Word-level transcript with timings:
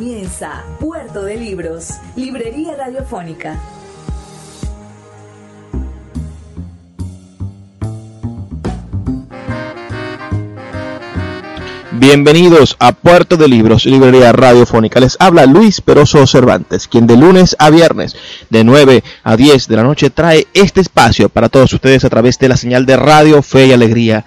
Comienza 0.00 0.64
Puerto 0.78 1.24
de 1.24 1.36
Libros, 1.36 1.98
Librería 2.16 2.74
Radiofónica. 2.74 3.60
Bienvenidos 11.92 12.76
a 12.78 12.92
Puerto 12.92 13.36
de 13.36 13.46
Libros, 13.46 13.84
Librería 13.84 14.32
Radiofónica. 14.32 15.00
Les 15.00 15.18
habla 15.20 15.44
Luis 15.44 15.82
Peroso 15.82 16.26
Cervantes, 16.26 16.88
quien 16.88 17.06
de 17.06 17.18
lunes 17.18 17.54
a 17.58 17.68
viernes, 17.68 18.16
de 18.48 18.64
9 18.64 19.04
a 19.22 19.36
10 19.36 19.68
de 19.68 19.76
la 19.76 19.82
noche, 19.82 20.08
trae 20.08 20.46
este 20.54 20.80
espacio 20.80 21.28
para 21.28 21.50
todos 21.50 21.74
ustedes 21.74 22.06
a 22.06 22.08
través 22.08 22.38
de 22.38 22.48
la 22.48 22.56
señal 22.56 22.86
de 22.86 22.96
Radio 22.96 23.42
Fe 23.42 23.66
y 23.66 23.72
Alegría 23.72 24.24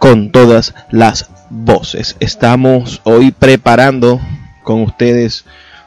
con 0.00 0.32
todas 0.32 0.74
las 0.90 1.30
voces. 1.50 2.16
Estamos 2.18 3.00
hoy 3.04 3.30
preparando 3.30 4.20
con 4.64 4.82
ustedes 4.82 5.44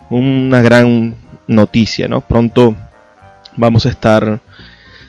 una 0.09 0.62
gran 0.62 1.16
noticia, 1.48 2.08
¿no? 2.08 2.22
Pronto 2.22 2.76
vamos 3.57 3.85
a 3.85 3.90
estar 3.90 4.40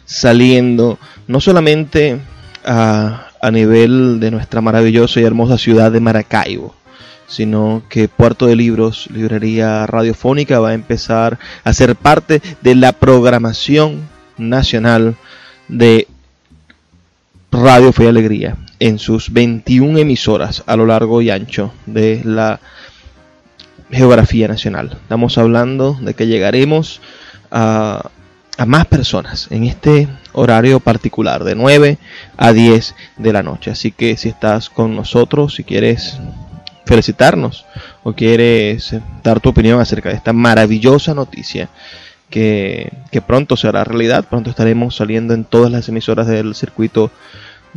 saliendo 0.05 0.99
no 1.29 1.41
solamente 1.41 2.19
a, 2.65 3.29
a 3.41 3.51
nivel 3.53 4.19
de 4.19 4.33
nuestra 4.33 4.61
maravillosa 4.61 5.21
y 5.21 5.25
hermosa 5.25 5.59
ciudad 5.59 5.93
de 5.93 6.01
Maracaibo, 6.01 6.75
sino 7.29 7.83
que 7.89 8.09
Puerto 8.09 8.47
de 8.47 8.57
Libros, 8.57 9.09
Librería 9.13 9.87
Radiofónica, 9.87 10.59
va 10.59 10.71
a 10.71 10.75
empezar 10.75 11.39
a 11.63 11.73
ser 11.73 11.95
parte 11.95 12.43
de 12.63 12.75
la 12.75 12.93
programación 12.93 14.09
nacional 14.39 15.15
de 15.69 16.09
Radio 17.53 17.93
Fe 17.93 18.05
y 18.05 18.09
Alegría 18.09 18.57
en 18.81 18.99
sus 18.99 19.33
21 19.33 19.99
emisoras 19.99 20.63
a 20.67 20.77
lo 20.77 20.87
largo 20.87 21.23
y 21.23 21.31
ancho 21.31 21.73
de 21.87 22.23
la 22.25 22.61
geografía 23.91 24.49
nacional. 24.49 24.91
Estamos 24.93 25.39
hablando 25.39 25.97
de 26.01 26.15
que 26.15 26.27
llegaremos 26.27 27.01
a, 27.51 28.11
a, 28.57 28.67
más 28.67 28.87
personas 28.87 29.49
en 29.51 29.65
este 29.65 30.09
horario 30.33 30.81
particular, 30.81 31.45
de 31.45 31.55
9 31.55 31.99
a 32.37 32.53
10 32.53 32.95
de 33.17 33.33
la 33.33 33.43
noche. 33.43 33.71
Así 33.71 33.93
que 33.93 34.17
si 34.17 34.29
estás 34.29 34.69
con 34.71 34.95
nosotros, 34.95 35.55
si 35.55 35.65
quieres 35.65 36.19
felicitarnos 36.85 37.67
o 38.03 38.15
quieres 38.15 38.95
dar 39.23 39.41
tu 39.41 39.51
opinión 39.51 39.81
acerca 39.81 40.09
de 40.09 40.17
esta 40.17 40.33
maravillosa 40.33 41.15
noticia, 41.15 41.69
que, 42.31 42.93
que 43.11 43.23
pronto 43.23 43.57
será 43.57 43.85
realidad, 43.85 44.27
pronto 44.29 44.51
estaremos 44.51 44.97
saliendo 44.97 45.35
en 45.35 45.45
todas 45.45 45.71
las 45.71 45.89
emisoras 45.89 46.27
del 46.27 46.55
circuito 46.55 47.11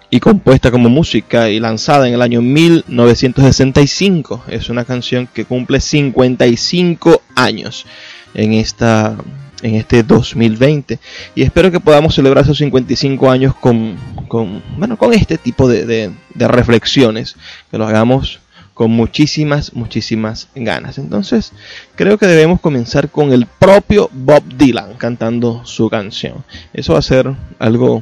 y 0.09 0.19
compuesta 0.19 0.71
como 0.71 0.89
música 0.89 1.49
y 1.49 1.59
lanzada 1.59 2.07
en 2.07 2.13
el 2.13 2.21
año 2.21 2.41
1965. 2.41 4.45
Es 4.47 4.69
una 4.69 4.85
canción 4.85 5.27
que 5.31 5.45
cumple 5.45 5.79
55 5.79 7.21
años 7.35 7.85
en 8.33 8.53
esta 8.53 9.15
en 9.63 9.75
este 9.75 10.01
2020 10.01 10.97
y 11.35 11.43
espero 11.43 11.69
que 11.69 11.79
podamos 11.79 12.15
celebrar 12.15 12.43
esos 12.43 12.57
55 12.57 13.29
años 13.29 13.53
con, 13.53 13.95
con 14.27 14.63
bueno 14.75 14.97
con 14.97 15.13
este 15.13 15.37
tipo 15.37 15.69
de, 15.69 15.85
de, 15.85 16.11
de 16.33 16.47
reflexiones 16.47 17.35
que 17.69 17.77
lo 17.77 17.85
hagamos 17.85 18.39
con 18.81 18.89
muchísimas, 18.89 19.75
muchísimas 19.75 20.47
ganas. 20.55 20.97
Entonces, 20.97 21.53
creo 21.93 22.17
que 22.17 22.25
debemos 22.25 22.59
comenzar 22.59 23.09
con 23.11 23.31
el 23.31 23.45
propio 23.45 24.09
Bob 24.11 24.41
Dylan 24.57 24.95
cantando 24.95 25.63
su 25.65 25.87
canción. 25.87 26.43
Eso 26.73 26.93
va 26.93 26.97
a 26.97 27.03
ser 27.03 27.31
algo, 27.59 28.01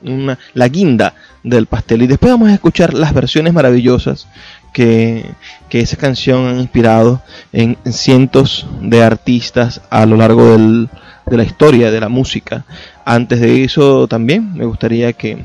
una, 0.00 0.38
la 0.54 0.68
guinda 0.68 1.16
del 1.42 1.66
pastel. 1.66 2.02
Y 2.02 2.06
después 2.06 2.30
vamos 2.30 2.48
a 2.48 2.54
escuchar 2.54 2.94
las 2.94 3.12
versiones 3.12 3.52
maravillosas 3.52 4.28
que, 4.72 5.28
que 5.68 5.80
esa 5.80 5.96
canción 5.96 6.46
ha 6.46 6.60
inspirado 6.60 7.20
en, 7.52 7.76
en, 7.84 7.92
cientos 7.92 8.68
de 8.80 9.02
artistas 9.02 9.80
a 9.90 10.06
lo 10.06 10.16
largo 10.16 10.52
del, 10.52 10.88
de 11.26 11.36
la 11.36 11.42
historia 11.42 11.90
de 11.90 11.98
la 11.98 12.08
música. 12.08 12.64
Antes 13.04 13.40
de 13.40 13.64
eso 13.64 14.06
también 14.06 14.54
me 14.54 14.64
gustaría 14.64 15.12
que 15.12 15.44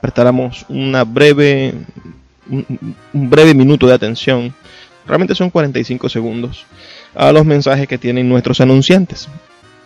prestáramos 0.00 0.64
una 0.70 1.04
breve 1.04 1.74
un, 2.50 2.94
breve 3.12 3.54
minuto 3.54 3.86
de 3.86 3.94
atención, 3.94 4.54
realmente 5.06 5.34
son 5.34 5.50
45 5.50 6.08
segundos, 6.08 6.66
a 7.14 7.32
los 7.32 7.44
mensajes 7.44 7.88
que 7.88 7.98
tienen 7.98 8.28
nuestros 8.28 8.60
anunciantes. 8.60 9.28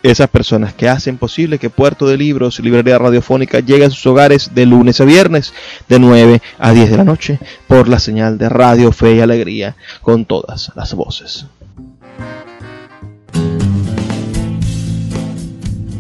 Esas 0.03 0.29
personas 0.29 0.75
que 0.75 0.87
hacen 0.87 1.17
posible 1.17 1.59
que 1.59 1.71
Puerto 1.71 2.07
de 2.07 2.19
Libros, 2.19 2.61
Librería 2.61 2.99
Radiofónica, 2.99 3.61
llegue 3.61 3.87
a 3.87 3.91
sus 3.91 4.07
hogares 4.07 4.55
de 4.55 4.67
lunes 4.67 5.01
a 5.01 5.07
viernes, 5.07 5.55
de 5.89 5.99
9 5.99 6.43
a 6.59 6.73
10 6.73 6.91
de 6.91 6.97
la 6.99 7.05
noche, 7.05 7.39
por 7.67 7.89
la 7.89 7.99
señal 7.99 8.37
de 8.37 8.51
Radio 8.51 8.93
Fe 8.93 9.15
y 9.15 9.21
Alegría, 9.21 9.77
con 10.03 10.27
todas 10.27 10.73
las 10.75 10.93
voces. 10.93 11.47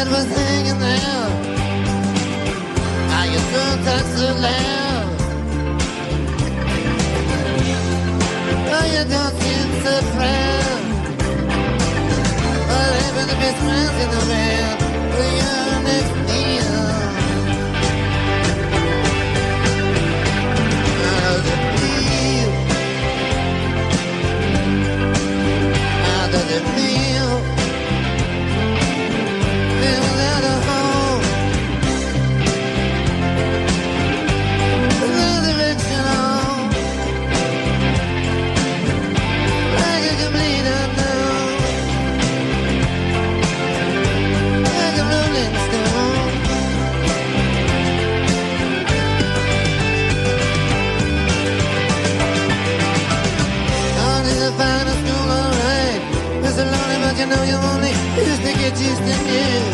everything 0.00 0.66
in 0.66 0.78
there. 0.78 1.28
Now 3.10 3.24
you 3.32 3.40
don't 3.54 3.80
touch 3.84 4.08
the 4.20 4.30
land. 4.44 5.10
Oh, 8.76 8.86
you 8.94 9.04
don't 9.14 9.34
seem 9.40 9.66
to 9.84 9.94
friend. 10.14 10.84
But 12.68 12.90
even 13.06 13.24
the 13.30 13.36
best 13.42 13.58
friends 13.64 13.96
in 14.04 14.08
the 14.16 14.22
world, 14.30 14.78
we 15.16 15.28
are 15.52 15.78
next 15.88 16.14
deal. 16.28 16.78
I 26.06 26.28
don't 26.32 26.79
you 57.20 57.26
know 57.26 57.42
you 57.42 57.56
only 57.72 57.92
is 58.30 58.38
to 58.38 58.52
get 58.62 58.74
used 58.80 59.04
to 59.08 59.14
it. 59.44 59.64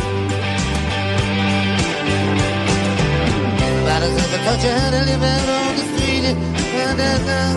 Battles 3.86 4.16
of 4.22 4.28
the 4.34 4.40
culture, 4.46 4.74
how 4.78 4.90
to 4.90 5.00
live 5.10 5.22
out 5.22 5.48
on 5.58 5.76
the 5.78 5.84
street. 5.90 6.24
And 6.26 6.98
that's 6.98 7.24
now, 7.30 7.50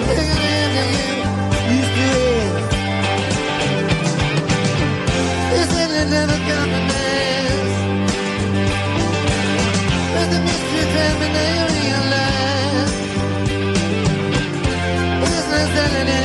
look 0.00 0.16
at 0.16 0.70
him, 0.76 1.08
used 1.76 1.94
to 1.98 2.08
it. 2.40 2.54
This 5.52 5.70
ain't 5.80 6.08
never 6.16 6.38
compromise. 6.48 7.72
There's 10.14 10.32
a 10.36 10.40
mystery 10.46 10.84
family, 10.94 11.28
they 11.36 11.52
realize. 11.76 12.94
It's 15.36 15.48
not 15.52 15.66
selling 15.74 16.08
it. 16.08 16.23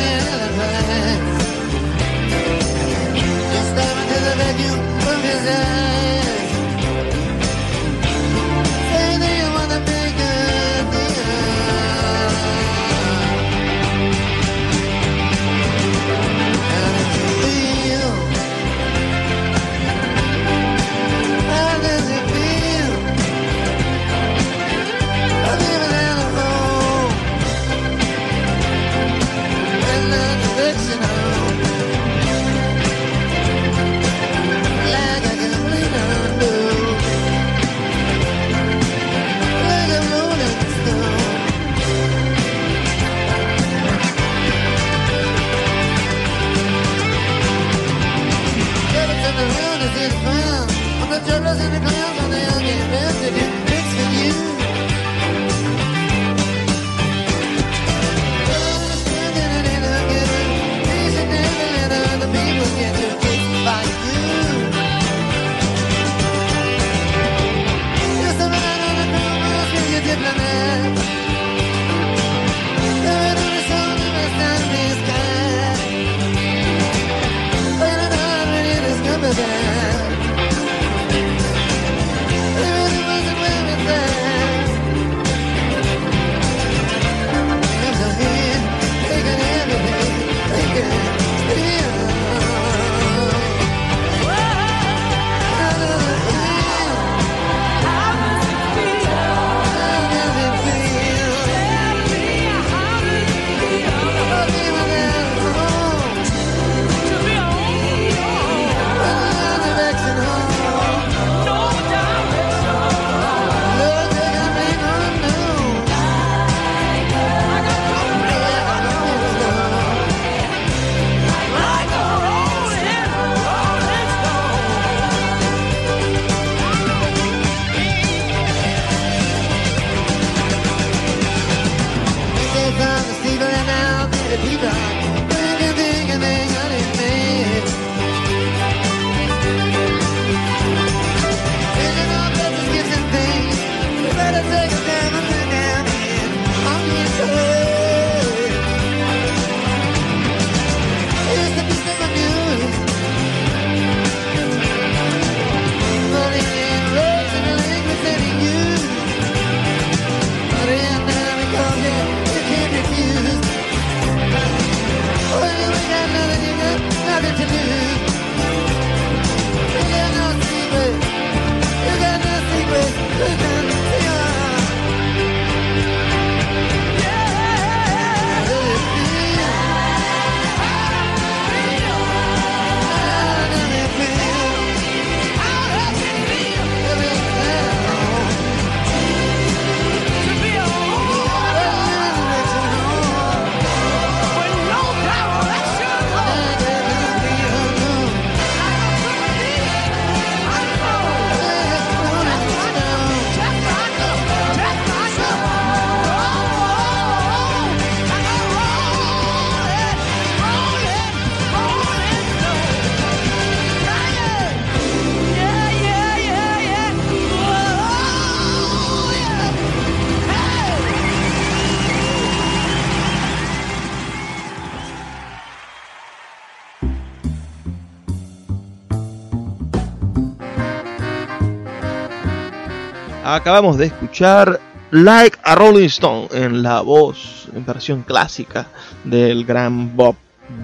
Acabamos 233.35 233.77
de 233.77 233.85
escuchar 233.85 234.59
Like 234.89 235.37
a 235.43 235.53
Rolling 235.53 235.85
Stone 235.85 236.29
en 236.31 236.63
la 236.63 236.81
voz, 236.81 237.47
en 237.55 237.63
versión 237.63 238.01
clásica 238.01 238.65
del 239.03 239.45
gran 239.45 239.95
Bob 239.95 240.15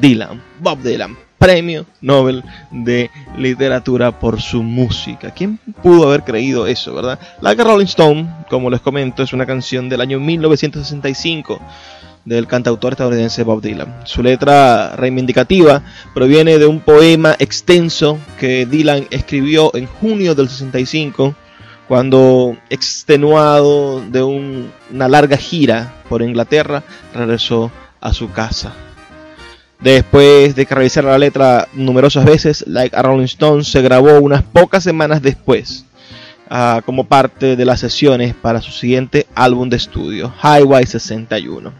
Dylan. 0.02 0.42
Bob 0.62 0.80
Dylan, 0.80 1.16
premio 1.38 1.86
Nobel 2.02 2.44
de 2.72 3.12
literatura 3.38 4.20
por 4.20 4.42
su 4.42 4.64
música. 4.64 5.30
¿Quién 5.30 5.60
pudo 5.84 6.08
haber 6.08 6.24
creído 6.24 6.66
eso, 6.66 6.96
verdad? 6.96 7.20
Like 7.40 7.62
a 7.62 7.66
Rolling 7.66 7.86
Stone, 7.86 8.28
como 8.50 8.72
les 8.72 8.82
comento, 8.82 9.22
es 9.22 9.32
una 9.32 9.46
canción 9.46 9.88
del 9.88 10.02
año 10.02 10.20
1965 10.20 11.60
del 12.26 12.48
cantautor 12.48 12.94
estadounidense 12.94 13.44
Bob 13.44 13.62
Dylan. 13.62 14.02
Su 14.06 14.24
letra 14.24 14.96
reivindicativa 14.96 15.84
proviene 16.16 16.58
de 16.58 16.66
un 16.66 16.80
poema 16.80 17.36
extenso 17.38 18.18
que 18.40 18.66
Dylan 18.66 19.06
escribió 19.12 19.70
en 19.76 19.86
junio 19.86 20.34
del 20.34 20.50
65 20.50 21.36
cuando 21.88 22.58
extenuado 22.70 24.02
de 24.02 24.24
una 24.24 25.08
larga 25.08 25.38
gira 25.38 25.94
por 26.10 26.22
Inglaterra 26.22 26.84
regresó 27.14 27.72
a 28.02 28.14
su 28.14 28.32
casa. 28.32 28.74
Después 29.80 30.56
de 30.56 30.66
que 30.66 30.76
revisara 30.76 31.12
la 31.12 31.18
letra 31.18 31.68
numerosas 31.74 32.26
veces, 32.26 32.64
Like 32.68 32.96
a 32.96 33.02
Rolling 33.02 33.26
Stone 33.26 33.64
se 33.64 33.82
grabó 33.82 34.20
unas 34.20 34.42
pocas 34.42 34.84
semanas 34.84 35.22
después 35.22 35.86
ah, 36.50 36.82
como 36.86 37.04
parte 37.04 37.56
de 37.56 37.66
las 37.66 37.82
sesiones 37.82 38.34
para 38.34 38.62
su 38.62 38.72
siguiente 38.72 39.28
álbum 39.36 39.70
de 39.70 39.78
estudio, 39.78 40.34
Highway 40.44 40.86
61. 40.86 41.72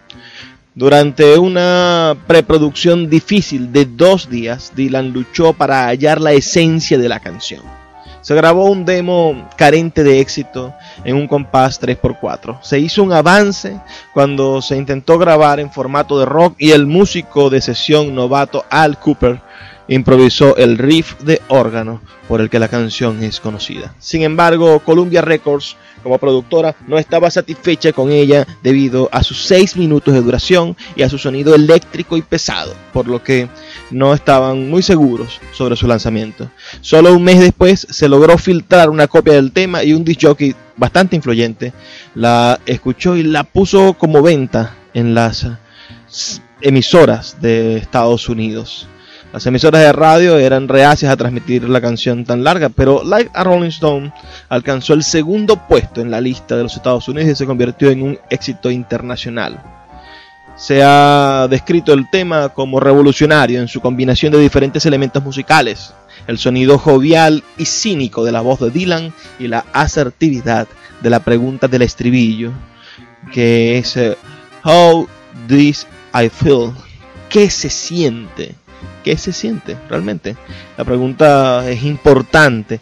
Durante 0.76 1.38
una 1.40 2.18
preproducción 2.28 3.10
difícil 3.10 3.72
de 3.72 3.86
dos 3.86 4.30
días, 4.30 4.74
Dylan 4.76 5.14
luchó 5.14 5.54
para 5.54 5.86
hallar 5.86 6.20
la 6.20 6.34
esencia 6.34 6.98
de 6.98 7.08
la 7.08 7.22
canción 7.22 7.85
se 8.26 8.34
grabó 8.34 8.72
un 8.72 8.86
demo 8.86 9.48
carente 9.56 10.04
de 10.04 10.20
éxito 10.20 10.74
en 11.04 11.16
un 11.16 11.28
compás 11.28 11.80
3x4. 11.80 12.58
Se 12.64 12.80
hizo 12.80 13.04
un 13.04 13.14
avance 13.14 13.80
cuando 14.16 14.64
se 14.64 14.78
intentó 14.78 15.20
grabar 15.20 15.60
en 15.60 15.70
formato 15.70 16.18
de 16.18 16.26
rock 16.26 16.56
y 16.58 16.72
el 16.72 16.88
músico 16.88 17.52
de 17.52 17.62
sesión 17.62 18.16
novato 18.16 18.66
Al 18.72 18.98
Cooper 18.98 19.40
improvisó 19.88 20.56
el 20.58 20.78
riff 20.78 21.20
de 21.22 21.42
órgano 21.48 22.02
por 22.28 22.42
el 22.42 22.50
que 22.50 22.60
la 22.60 22.68
canción 22.68 23.24
es 23.24 23.40
conocida. 23.40 23.96
Sin 24.00 24.24
embargo, 24.24 24.80
Columbia 24.80 25.22
Records 25.22 25.78
como 26.02 26.18
productora 26.20 26.76
no 26.88 27.00
estaba 27.00 27.32
satisfecha 27.32 27.92
con 27.92 28.12
ella 28.12 28.46
debido 28.62 29.10
a 29.12 29.24
sus 29.24 29.44
6 29.46 29.78
minutos 29.78 30.14
de 30.14 30.22
duración 30.22 30.78
y 30.96 31.02
a 31.02 31.10
su 31.10 31.18
sonido 31.18 31.56
eléctrico 31.56 32.16
y 32.16 32.22
pesado, 32.22 32.74
por 32.94 33.08
lo 33.08 33.24
que 33.24 33.50
no 33.92 34.14
estaban 34.14 34.70
muy 34.70 34.84
seguros 34.84 35.40
sobre 35.52 35.76
su 35.76 35.88
lanzamiento. 35.88 36.50
Solo 36.82 37.14
un 37.14 37.24
mes 37.24 37.40
después 37.40 37.88
se 37.90 38.08
logró 38.08 38.38
filtrar 38.38 38.90
una 38.90 39.08
copia 39.08 39.34
del 39.34 39.52
tema 39.52 39.84
y 39.84 39.94
un 39.94 40.04
disc 40.04 40.22
jockey 40.22 40.56
bastante 40.78 41.16
influyente 41.16 41.74
la 42.14 42.60
escuchó 42.66 43.16
y 43.16 43.24
la 43.24 43.44
puso 43.44 43.94
como 43.94 44.22
venta 44.22 44.76
en 44.94 45.16
las 45.16 45.48
emisoras 46.62 47.42
de 47.42 47.78
Estados 47.78 48.30
Unidos. 48.30 48.88
Las 49.36 49.46
emisoras 49.48 49.82
de 49.82 49.92
radio 49.92 50.38
eran 50.38 50.70
reacias 50.70 51.12
a 51.12 51.18
transmitir 51.18 51.68
la 51.68 51.82
canción 51.82 52.24
tan 52.24 52.46
larga, 52.46 52.70
pero 52.70 53.04
Like 53.04 53.32
a 53.34 53.44
Rolling 53.44 53.68
Stone 53.68 54.14
alcanzó 54.48 54.94
el 54.94 55.04
segundo 55.04 55.58
puesto 55.68 56.00
en 56.00 56.10
la 56.10 56.22
lista 56.22 56.56
de 56.56 56.64
los 56.64 56.78
Estados 56.78 57.10
Unidos 57.10 57.32
y 57.32 57.36
se 57.36 57.46
convirtió 57.46 57.90
en 57.90 58.02
un 58.02 58.20
éxito 58.30 58.72
internacional. 58.72 59.62
Se 60.56 60.82
ha 60.82 61.48
descrito 61.50 61.92
el 61.92 62.10
tema 62.10 62.48
como 62.48 62.80
revolucionario 62.80 63.60
en 63.60 63.68
su 63.68 63.82
combinación 63.82 64.32
de 64.32 64.40
diferentes 64.40 64.86
elementos 64.86 65.22
musicales, 65.22 65.94
el 66.28 66.38
sonido 66.38 66.78
jovial 66.78 67.44
y 67.58 67.66
cínico 67.66 68.24
de 68.24 68.32
la 68.32 68.40
voz 68.40 68.62
de 68.62 68.72
Dylan 68.72 69.14
y 69.38 69.50
la 69.50 69.66
asertividad 69.74 70.66
de 71.02 71.10
la 71.10 71.20
pregunta 71.20 71.68
del 71.68 71.82
estribillo, 71.82 72.54
que 73.34 73.80
es 73.80 73.98
eh, 73.98 74.16
How 74.64 75.10
this 75.50 75.86
I 76.14 76.30
feel? 76.30 76.72
¿Qué 77.28 77.50
se 77.50 77.70
siente? 77.70 78.56
¿Qué 79.06 79.18
se 79.18 79.34
siente 79.34 79.78
realmente? 79.88 80.36
La 80.80 80.84
pregunta 80.84 81.70
es 81.70 81.84
importante, 81.84 82.82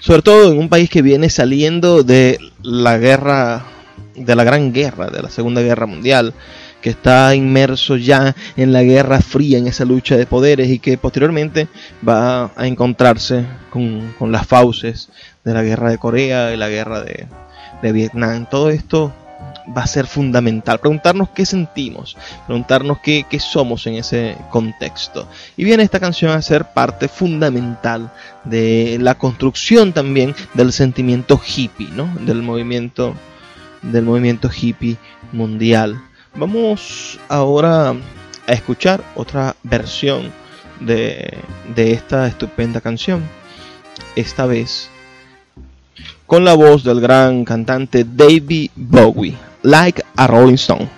sobre 0.00 0.22
todo 0.22 0.50
en 0.50 0.58
un 0.58 0.68
país 0.68 0.90
que 0.90 1.00
viene 1.00 1.30
saliendo 1.30 2.02
de 2.02 2.40
la 2.64 2.98
guerra, 2.98 3.64
de 4.16 4.34
la 4.34 4.42
gran 4.42 4.72
guerra, 4.72 5.10
de 5.10 5.22
la 5.22 5.30
Segunda 5.30 5.62
Guerra 5.62 5.86
Mundial, 5.86 6.34
que 6.82 6.90
está 6.90 7.36
inmerso 7.36 7.96
ya 7.96 8.34
en 8.56 8.72
la 8.72 8.82
guerra 8.82 9.20
fría, 9.20 9.58
en 9.58 9.68
esa 9.68 9.84
lucha 9.84 10.16
de 10.16 10.26
poderes 10.26 10.68
y 10.68 10.80
que 10.80 10.98
posteriormente 10.98 11.68
va 12.06 12.50
a 12.56 12.66
encontrarse 12.66 13.46
con, 13.70 14.32
las 14.32 14.48
fauces 14.48 15.08
de 15.44 15.54
la 15.54 15.62
guerra 15.62 15.88
de 15.88 15.98
Corea 15.98 16.52
y 16.52 16.56
la 16.56 16.68
guerra 16.68 17.00
de, 17.00 17.28
de 17.80 17.92
Vietnam. 17.92 18.48
Todo 18.50 18.70
esto 18.70 19.12
va 19.76 19.82
a 19.82 19.86
ser 19.86 20.06
fundamental. 20.06 20.78
Preguntarnos 20.78 21.30
qué 21.30 21.46
sentimos, 21.46 22.16
preguntarnos 22.46 22.98
qué, 23.00 23.26
somos 23.38 23.86
en 23.86 23.94
ese 23.94 24.36
contexto. 24.50 25.28
Y 25.56 25.64
viene 25.64 25.82
esta 25.82 26.00
canción 26.00 26.32
a 26.32 26.42
ser 26.42 26.66
parte 26.66 27.08
fundamental 27.08 28.12
de 28.44 28.98
la 29.00 29.16
construcción 29.16 29.92
también 29.92 30.34
del 30.54 30.72
sentimiento 30.72 31.40
hippie, 31.44 31.88
¿no? 31.90 32.08
Del 32.20 32.42
movimiento, 32.42 33.14
del 33.82 34.04
movimiento 34.04 34.50
hippie 34.50 34.96
mundial. 35.32 36.00
Vamos 36.34 37.18
ahora 37.28 37.94
a 38.46 38.52
escuchar 38.52 39.02
otra 39.14 39.56
versión 39.62 40.32
de, 40.80 41.38
de 41.74 41.92
esta 41.92 42.26
estupenda 42.26 42.80
canción. 42.80 43.22
Esta 44.16 44.46
vez 44.46 44.90
con 46.26 46.44
la 46.44 46.54
voz 46.54 46.84
del 46.84 47.00
gran 47.00 47.44
cantante 47.44 48.04
David 48.04 48.70
Bowie. 48.74 49.36
Like 49.62 50.02
a 50.16 50.26
Rolling 50.26 50.54
Stone. 50.54 50.88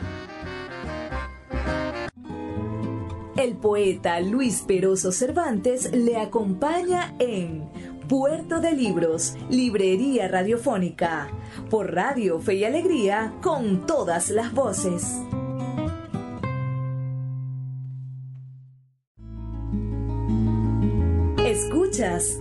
El 3.37 3.55
poeta 3.57 4.19
Luis 4.21 4.65
Peroso 4.67 5.13
Cervantes 5.13 5.93
le 5.93 6.17
acompaña 6.17 7.15
en 7.19 7.69
Puerto 8.09 8.61
de 8.61 8.73
Libros, 8.73 9.35
Librería 9.51 10.29
Radiofónica, 10.29 11.29
por 11.71 11.93
Radio 11.93 12.41
Fe 12.41 12.55
y 12.55 12.65
Alegría, 12.65 13.35
con 13.43 13.85
todas 13.87 14.31
las 14.31 14.53
voces. 14.53 15.21
Escuchas 21.45 22.41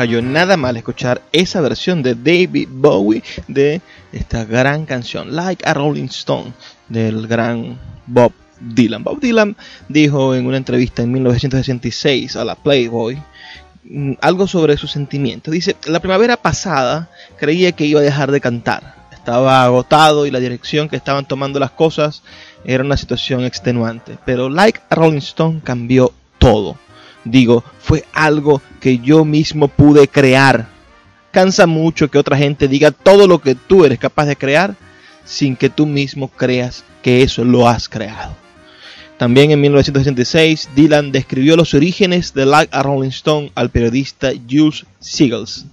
Cayó 0.00 0.22
nada 0.22 0.56
mal 0.56 0.78
escuchar 0.78 1.20
esa 1.30 1.60
versión 1.60 2.02
de 2.02 2.14
David 2.14 2.68
Bowie 2.70 3.22
de 3.48 3.82
esta 4.14 4.46
gran 4.46 4.86
canción, 4.86 5.36
Like 5.36 5.62
a 5.68 5.74
Rolling 5.74 6.06
Stone, 6.06 6.54
del 6.88 7.26
gran 7.26 7.78
Bob 8.06 8.32
Dylan. 8.60 9.04
Bob 9.04 9.20
Dylan 9.20 9.58
dijo 9.90 10.34
en 10.34 10.46
una 10.46 10.56
entrevista 10.56 11.02
en 11.02 11.12
1966 11.12 12.34
a 12.36 12.46
la 12.46 12.54
Playboy 12.54 13.22
mm, 13.84 14.12
algo 14.22 14.46
sobre 14.46 14.78
sus 14.78 14.90
sentimientos. 14.90 15.52
Dice, 15.52 15.76
la 15.84 16.00
primavera 16.00 16.38
pasada 16.38 17.10
creía 17.38 17.72
que 17.72 17.84
iba 17.84 18.00
a 18.00 18.02
dejar 18.02 18.30
de 18.30 18.40
cantar. 18.40 18.94
Estaba 19.12 19.64
agotado 19.64 20.24
y 20.24 20.30
la 20.30 20.40
dirección 20.40 20.88
que 20.88 20.96
estaban 20.96 21.28
tomando 21.28 21.60
las 21.60 21.72
cosas 21.72 22.22
era 22.64 22.82
una 22.82 22.96
situación 22.96 23.44
extenuante. 23.44 24.16
Pero 24.24 24.48
Like 24.48 24.80
a 24.88 24.94
Rolling 24.94 25.18
Stone 25.18 25.60
cambió 25.62 26.14
todo. 26.38 26.78
Digo, 27.24 27.64
fue 27.80 28.04
algo 28.12 28.62
que 28.80 28.98
yo 28.98 29.24
mismo 29.24 29.68
pude 29.68 30.08
crear. 30.08 30.68
Cansa 31.30 31.66
mucho 31.66 32.10
que 32.10 32.18
otra 32.18 32.36
gente 32.36 32.66
diga 32.66 32.90
todo 32.90 33.26
lo 33.26 33.40
que 33.40 33.54
tú 33.54 33.84
eres 33.84 33.98
capaz 33.98 34.26
de 34.26 34.36
crear 34.36 34.74
sin 35.24 35.54
que 35.54 35.70
tú 35.70 35.86
mismo 35.86 36.28
creas 36.28 36.84
que 37.02 37.22
eso 37.22 37.44
lo 37.44 37.68
has 37.68 37.88
creado. 37.88 38.34
También 39.20 39.50
en 39.50 39.60
1966, 39.60 40.70
Dylan 40.74 41.12
describió 41.12 41.54
los 41.54 41.74
orígenes 41.74 42.32
de 42.32 42.46
Like 42.46 42.74
a 42.74 42.82
Rolling 42.82 43.10
Stone 43.10 43.52
al 43.54 43.68
periodista 43.68 44.30
Jules 44.50 44.86
Siegels. 44.98 45.66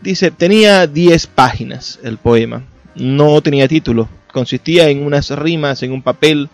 Dice, 0.00 0.30
tenía 0.30 0.86
10 0.86 1.26
páginas 1.26 1.98
el 2.04 2.18
poema, 2.18 2.62
no 2.94 3.40
tenía 3.42 3.66
título, 3.66 4.08
consistía 4.32 4.88
en 4.90 5.04
unas 5.04 5.30
rimas 5.30 5.82
en 5.82 5.90
un 5.90 6.02
papel, 6.02 6.48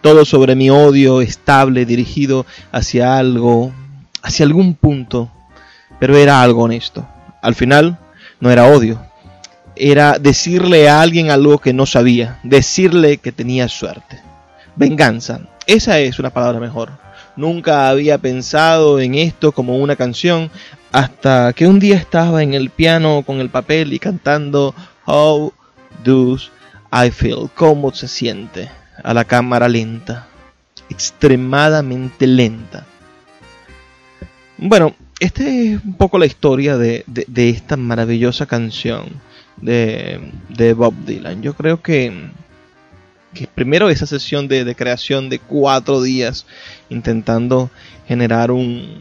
todo 0.00 0.24
sobre 0.24 0.54
mi 0.54 0.70
odio 0.70 1.20
estable 1.20 1.84
dirigido 1.84 2.46
hacia 2.72 3.18
algo, 3.18 3.72
hacia 4.22 4.46
algún 4.46 4.74
punto, 4.74 5.30
pero 5.98 6.16
era 6.16 6.42
algo 6.42 6.62
honesto. 6.62 7.06
Al 7.42 7.54
final, 7.54 7.98
no 8.40 8.50
era 8.50 8.66
odio, 8.66 9.00
era 9.76 10.18
decirle 10.18 10.88
a 10.88 11.00
alguien 11.00 11.30
algo 11.30 11.58
que 11.58 11.72
no 11.72 11.86
sabía, 11.86 12.38
decirle 12.42 13.18
que 13.18 13.32
tenía 13.32 13.68
suerte. 13.68 14.20
Venganza, 14.76 15.40
esa 15.66 15.98
es 15.98 16.18
una 16.18 16.30
palabra 16.30 16.60
mejor. 16.60 16.90
Nunca 17.36 17.88
había 17.88 18.18
pensado 18.18 19.00
en 19.00 19.14
esto 19.14 19.52
como 19.52 19.76
una 19.78 19.96
canción 19.96 20.50
hasta 20.92 21.52
que 21.52 21.66
un 21.66 21.78
día 21.78 21.96
estaba 21.96 22.42
en 22.42 22.54
el 22.54 22.70
piano 22.70 23.22
con 23.24 23.40
el 23.40 23.50
papel 23.50 23.92
y 23.92 23.98
cantando 23.98 24.74
How 25.06 25.52
Does 26.04 26.50
I 26.92 27.10
Feel, 27.10 27.50
cómo 27.54 27.92
se 27.92 28.08
siente 28.08 28.79
a 29.02 29.14
la 29.14 29.24
cámara 29.24 29.68
lenta, 29.68 30.26
extremadamente 30.88 32.26
lenta. 32.26 32.84
Bueno, 34.58 34.94
esta 35.20 35.42
es 35.46 35.82
un 35.84 35.94
poco 35.94 36.18
la 36.18 36.26
historia 36.26 36.76
de, 36.76 37.04
de- 37.06 37.24
de 37.28 37.48
esta 37.48 37.76
maravillosa 37.76 38.46
canción 38.46 39.06
de, 39.56 40.20
de 40.48 40.72
Bob 40.74 40.94
Dylan. 41.06 41.42
Yo 41.42 41.54
creo 41.54 41.80
que, 41.82 42.12
que 43.34 43.46
primero 43.46 43.88
esa 43.90 44.06
sesión 44.06 44.48
de, 44.48 44.74
creación 44.74 45.28
de 45.28 45.38
cuatro 45.38 46.02
días 46.02 46.46
intentando 46.90 47.70
generar 48.06 48.50
un, 48.50 49.00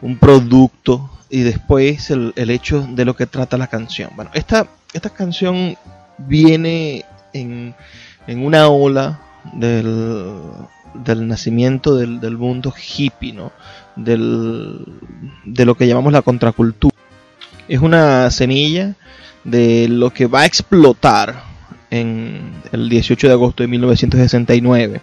un 0.00 0.18
producto 0.18 1.10
y 1.28 1.40
después 1.42 2.10
el, 2.10 2.32
el 2.36 2.50
hecho 2.50 2.86
de 2.90 3.04
lo 3.04 3.16
que 3.16 3.26
trata 3.26 3.56
la 3.58 3.66
canción. 3.66 4.10
Bueno, 4.14 4.30
esta, 4.34 4.68
esta 4.92 5.10
canción 5.10 5.76
viene 6.18 7.04
en, 7.32 7.74
en 8.26 8.44
una 8.46 8.68
ola 8.68 9.20
del, 9.52 10.42
del 10.94 11.28
nacimiento 11.28 11.96
del, 11.96 12.20
del 12.20 12.36
mundo 12.36 12.72
hippie, 12.74 13.32
¿no? 13.32 13.52
Del, 13.96 14.84
de 15.44 15.64
lo 15.64 15.74
que 15.74 15.86
llamamos 15.86 16.12
la 16.12 16.22
contracultura. 16.22 16.94
Es 17.68 17.80
una 17.80 18.30
semilla 18.30 18.94
de 19.44 19.88
lo 19.88 20.10
que 20.10 20.26
va 20.26 20.42
a 20.42 20.46
explotar 20.46 21.42
en 21.90 22.52
el 22.72 22.88
18 22.88 23.26
de 23.28 23.32
agosto 23.32 23.62
de 23.62 23.68
1969 23.68 25.00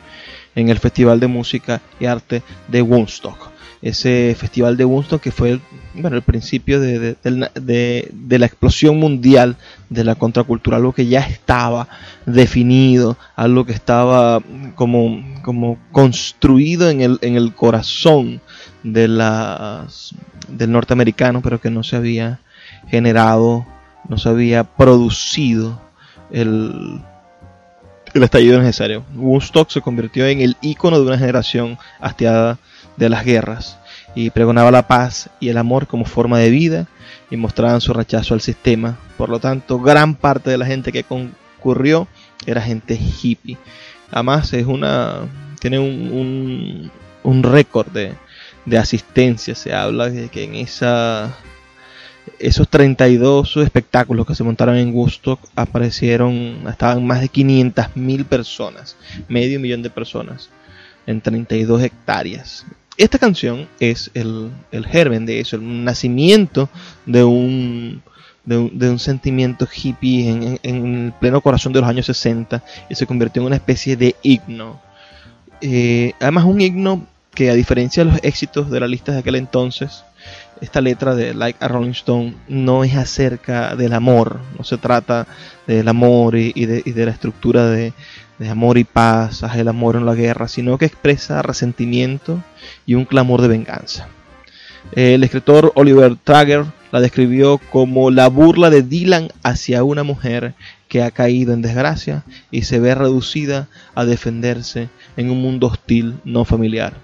en 0.56 0.70
el 0.70 0.80
Festival 0.80 1.20
de 1.20 1.28
Música 1.28 1.82
y 2.00 2.06
Arte 2.06 2.42
de 2.68 2.82
Woodstock. 2.82 3.51
Ese 3.82 4.36
festival 4.38 4.78
de 4.78 4.86
Woodstock 4.86 5.22
que 5.22 5.32
fue 5.32 5.52
el, 5.54 5.62
bueno, 5.96 6.16
el 6.16 6.22
principio 6.22 6.80
de, 6.80 7.16
de- 7.24 8.12
de- 8.14 8.40
la 8.40 8.46
explosión 8.46 8.98
mundial 9.00 9.56
de 9.90 10.04
la 10.04 10.14
contracultura, 10.16 10.78
algo 10.78 10.94
que 10.94 11.08
ya 11.08 11.22
estaba 11.22 11.88
definido, 12.28 13.18
algo 13.36 13.66
que 13.66 13.74
estaba 13.74 14.40
como, 14.76 15.24
como 15.44 15.80
construido 15.92 16.90
en 16.92 17.02
el, 17.02 17.18
en 17.22 17.36
el 17.36 17.56
corazón 17.56 18.40
de 18.84 19.08
las, 19.08 20.14
del 20.48 20.72
norteamericano, 20.72 21.42
pero 21.42 21.60
que 21.60 21.72
no 21.72 21.82
se 21.82 21.96
había 21.96 22.40
generado, 22.88 23.66
no 24.08 24.18
se 24.20 24.30
había 24.30 24.64
producido 24.64 25.82
el, 26.32 27.02
el 28.14 28.24
estallido 28.24 28.60
necesario. 28.60 29.04
Woodstock 29.16 29.72
se 29.72 29.82
convirtió 29.82 30.28
en 30.28 30.42
el 30.42 30.56
icono 30.62 31.00
de 31.00 31.06
una 31.08 31.18
generación 31.18 31.78
hastiada 32.00 32.60
de 32.98 33.10
las 33.10 33.26
guerras 33.26 33.78
y 34.16 34.30
pregonaba 34.30 34.72
la 34.72 34.88
paz 34.88 35.30
y 35.40 35.50
el 35.50 35.58
amor 35.58 35.88
como 35.88 36.06
forma 36.06 36.40
de 36.40 36.50
vida 36.50 36.88
y 37.30 37.38
mostraban 37.38 37.82
su 37.82 37.94
rechazo 37.94 38.34
al 38.34 38.42
sistema. 38.42 38.98
Por 39.18 39.30
lo 39.30 39.40
tanto, 39.40 39.80
gran 39.80 40.16
parte 40.16 40.50
de 40.50 40.58
la 40.58 40.66
gente 40.66 40.92
que 40.92 41.04
concurrió 41.04 42.08
era 42.46 42.62
gente 42.62 42.96
hippie. 42.96 43.58
Además, 44.12 44.54
es 44.54 44.66
una 44.66 45.22
tiene 45.60 45.78
un, 45.78 46.92
un, 47.24 47.44
récord 47.44 47.88
de, 47.88 48.14
de 48.66 48.78
asistencia. 48.78 49.54
Se 49.54 49.74
habla 49.74 50.10
de 50.10 50.28
que 50.30 50.44
en 50.44 50.56
esa 50.56 51.38
esos 52.40 52.68
32 52.68 53.58
espectáculos 53.58 54.26
que 54.26 54.36
se 54.36 54.44
montaron 54.44 54.76
en 54.76 54.94
Woodstock 54.94 55.40
aparecieron, 55.56 56.64
estaban 56.68 57.06
más 57.06 57.22
de 57.22 57.30
500 57.30 57.96
mil 57.96 58.26
personas, 58.26 58.96
medio 59.28 59.60
millón 59.60 59.84
de 59.84 59.90
personas, 59.90 60.50
en 61.06 61.22
32 61.22 61.84
hectáreas. 61.84 62.66
Esta 63.02 63.18
canción 63.18 63.68
es 63.80 64.12
el, 64.14 64.52
el 64.72 64.86
germen 64.86 65.26
de 65.26 65.40
eso, 65.40 65.56
el 65.56 65.84
nacimiento 65.84 66.70
de 67.08 67.24
un, 67.24 68.04
de 68.46 68.58
un, 68.58 68.78
de 68.78 68.90
un 68.92 69.00
sentimiento 69.00 69.68
hippie 69.72 70.30
en, 70.30 70.60
en- 70.62 71.06
el 71.08 71.14
pleno 71.20 71.42
corazón 71.42 71.74
de 71.74 71.82
los 71.82 71.90
años 71.90 72.06
60 72.06 72.64
y 72.90 72.96
se 72.96 73.08
convirtió 73.08 73.42
en 73.42 73.48
una 73.48 73.56
especie 73.56 73.98
de 73.98 74.16
himno. 74.22 74.80
Eh, 75.62 76.14
además 76.20 76.46
un 76.46 76.62
himno 76.62 77.08
que 77.34 77.50
a 77.50 77.56
diferencia 77.56 78.04
de 78.06 78.12
los 78.12 78.20
éxitos 78.24 78.70
de 78.70 78.80
la 78.80 78.88
lista 78.88 79.12
de 79.14 79.20
aquel 79.20 79.36
entonces, 79.36 80.04
esta 80.60 80.80
letra 80.80 81.16
de 81.16 81.34
Like 81.34 81.58
a 81.64 81.68
Rolling 81.70 81.92
Stone 81.92 82.36
no 82.48 82.84
es 82.84 82.96
acerca 82.96 83.76
del 83.76 83.94
amor, 83.94 84.40
no 84.60 84.64
se 84.64 84.78
trata 84.78 85.26
del 85.66 85.88
amor 85.88 86.36
y 86.36 86.52
de, 86.54 86.84
y 86.86 86.92
de 86.92 87.06
la 87.06 87.12
estructura 87.12 87.66
de, 87.68 87.94
de 88.42 88.50
amor 88.50 88.80
y 88.80 88.84
paz, 88.86 89.44
haz 89.44 89.56
el 89.58 89.68
amor 89.68 89.96
en 89.96 90.08
la 90.08 90.16
guerra, 90.16 90.48
sino 90.48 90.80
que 90.80 90.86
expresa 90.86 91.44
resentimiento 91.44 92.44
y 92.88 92.96
un 92.96 93.06
clamor 93.06 93.40
de 93.44 93.48
venganza. 93.48 94.08
El 94.94 95.24
escritor 95.24 95.72
Oliver 95.76 96.16
Trager 96.24 96.66
la 96.92 97.02
describió 97.02 97.60
como 97.60 98.10
la 98.10 98.30
burla 98.30 98.72
de 98.72 98.82
Dylan 98.82 99.28
hacia 99.44 99.84
una 99.84 100.02
mujer 100.02 100.56
que 100.88 101.04
ha 101.04 101.12
caído 101.12 101.54
en 101.54 101.62
desgracia 101.62 102.24
y 102.50 102.64
se 102.64 102.80
ve 102.80 102.96
reducida 102.96 103.68
a 103.94 104.06
defenderse 104.06 104.90
en 105.18 105.30
un 105.30 105.40
mundo 105.40 105.68
hostil 105.68 106.16
no 106.26 106.44
familiar. 106.44 106.96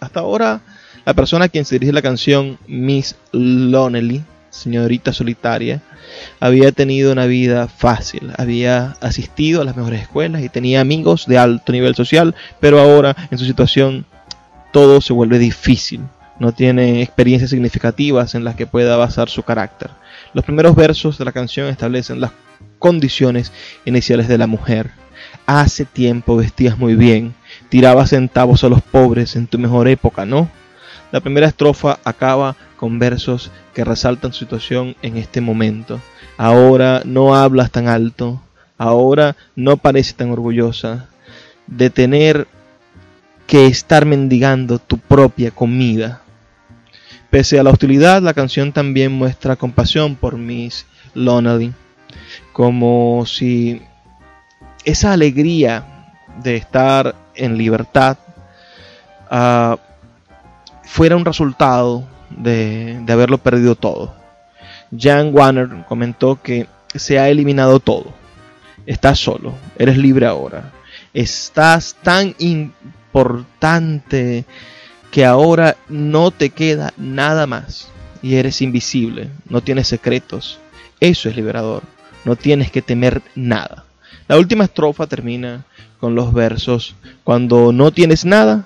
Hasta 0.00 0.20
ahora, 0.20 0.60
la 1.06 1.14
persona 1.14 1.46
a 1.46 1.48
quien 1.48 1.64
se 1.64 1.76
dirige 1.76 1.94
la 1.94 2.02
canción, 2.02 2.58
Miss 2.66 3.16
Lonely, 3.32 4.22
señorita 4.54 5.12
solitaria, 5.12 5.82
había 6.40 6.72
tenido 6.72 7.12
una 7.12 7.26
vida 7.26 7.68
fácil, 7.68 8.32
había 8.38 8.96
asistido 9.00 9.60
a 9.60 9.64
las 9.64 9.76
mejores 9.76 10.02
escuelas 10.02 10.42
y 10.42 10.48
tenía 10.48 10.80
amigos 10.80 11.26
de 11.26 11.38
alto 11.38 11.72
nivel 11.72 11.94
social, 11.94 12.34
pero 12.60 12.80
ahora 12.80 13.16
en 13.30 13.38
su 13.38 13.44
situación 13.44 14.06
todo 14.72 15.00
se 15.00 15.12
vuelve 15.12 15.38
difícil. 15.38 16.00
No 16.38 16.52
tiene 16.52 17.02
experiencias 17.02 17.50
significativas 17.50 18.34
en 18.34 18.44
las 18.44 18.56
que 18.56 18.66
pueda 18.66 18.96
basar 18.96 19.28
su 19.28 19.42
carácter. 19.42 19.90
Los 20.32 20.44
primeros 20.44 20.74
versos 20.74 21.18
de 21.18 21.24
la 21.24 21.32
canción 21.32 21.68
establecen 21.68 22.20
las 22.20 22.32
condiciones 22.78 23.52
iniciales 23.84 24.28
de 24.28 24.38
la 24.38 24.46
mujer. 24.46 24.90
Hace 25.46 25.84
tiempo 25.84 26.36
vestías 26.36 26.78
muy 26.78 26.96
bien, 26.96 27.34
tirabas 27.68 28.10
centavos 28.10 28.64
a 28.64 28.68
los 28.68 28.82
pobres 28.82 29.36
en 29.36 29.46
tu 29.46 29.58
mejor 29.58 29.88
época, 29.88 30.24
¿no? 30.24 30.50
La 31.14 31.20
primera 31.20 31.46
estrofa 31.46 32.00
acaba 32.02 32.56
con 32.76 32.98
versos 32.98 33.52
que 33.72 33.84
resaltan 33.84 34.32
su 34.32 34.40
situación 34.40 34.96
en 35.00 35.16
este 35.16 35.40
momento. 35.40 36.00
Ahora 36.36 37.02
no 37.04 37.36
hablas 37.36 37.70
tan 37.70 37.86
alto, 37.86 38.42
ahora 38.78 39.36
no 39.54 39.76
pareces 39.76 40.16
tan 40.16 40.32
orgullosa 40.32 41.06
de 41.68 41.88
tener 41.88 42.48
que 43.46 43.66
estar 43.66 44.06
mendigando 44.06 44.80
tu 44.80 44.98
propia 44.98 45.52
comida. 45.52 46.20
Pese 47.30 47.60
a 47.60 47.62
la 47.62 47.70
hostilidad, 47.70 48.20
la 48.20 48.34
canción 48.34 48.72
también 48.72 49.12
muestra 49.12 49.54
compasión 49.54 50.16
por 50.16 50.36
Miss 50.36 50.84
Lonely, 51.14 51.72
como 52.52 53.24
si 53.24 53.80
esa 54.84 55.12
alegría 55.12 56.10
de 56.42 56.56
estar 56.56 57.14
en 57.36 57.56
libertad 57.56 58.18
ah, 59.30 59.78
fuera 60.94 61.16
un 61.16 61.24
resultado 61.24 62.04
de, 62.30 63.00
de 63.04 63.12
haberlo 63.12 63.38
perdido 63.38 63.74
todo. 63.74 64.14
Jan 64.96 65.34
Warner 65.34 65.84
comentó 65.88 66.40
que 66.40 66.68
se 66.94 67.18
ha 67.18 67.28
eliminado 67.28 67.80
todo. 67.80 68.14
Estás 68.86 69.18
solo, 69.18 69.54
eres 69.76 69.98
libre 69.98 70.24
ahora. 70.24 70.70
Estás 71.12 71.96
tan 72.00 72.36
importante 72.38 74.44
que 75.10 75.24
ahora 75.24 75.76
no 75.88 76.30
te 76.30 76.50
queda 76.50 76.94
nada 76.96 77.48
más 77.48 77.88
y 78.22 78.36
eres 78.36 78.62
invisible, 78.62 79.30
no 79.48 79.62
tienes 79.62 79.88
secretos. 79.88 80.60
Eso 81.00 81.28
es 81.28 81.34
liberador, 81.34 81.82
no 82.24 82.36
tienes 82.36 82.70
que 82.70 82.82
temer 82.82 83.20
nada. 83.34 83.84
La 84.28 84.38
última 84.38 84.62
estrofa 84.62 85.08
termina 85.08 85.64
con 85.98 86.14
los 86.14 86.32
versos, 86.32 86.94
cuando 87.24 87.72
no 87.72 87.90
tienes 87.90 88.24
nada, 88.24 88.64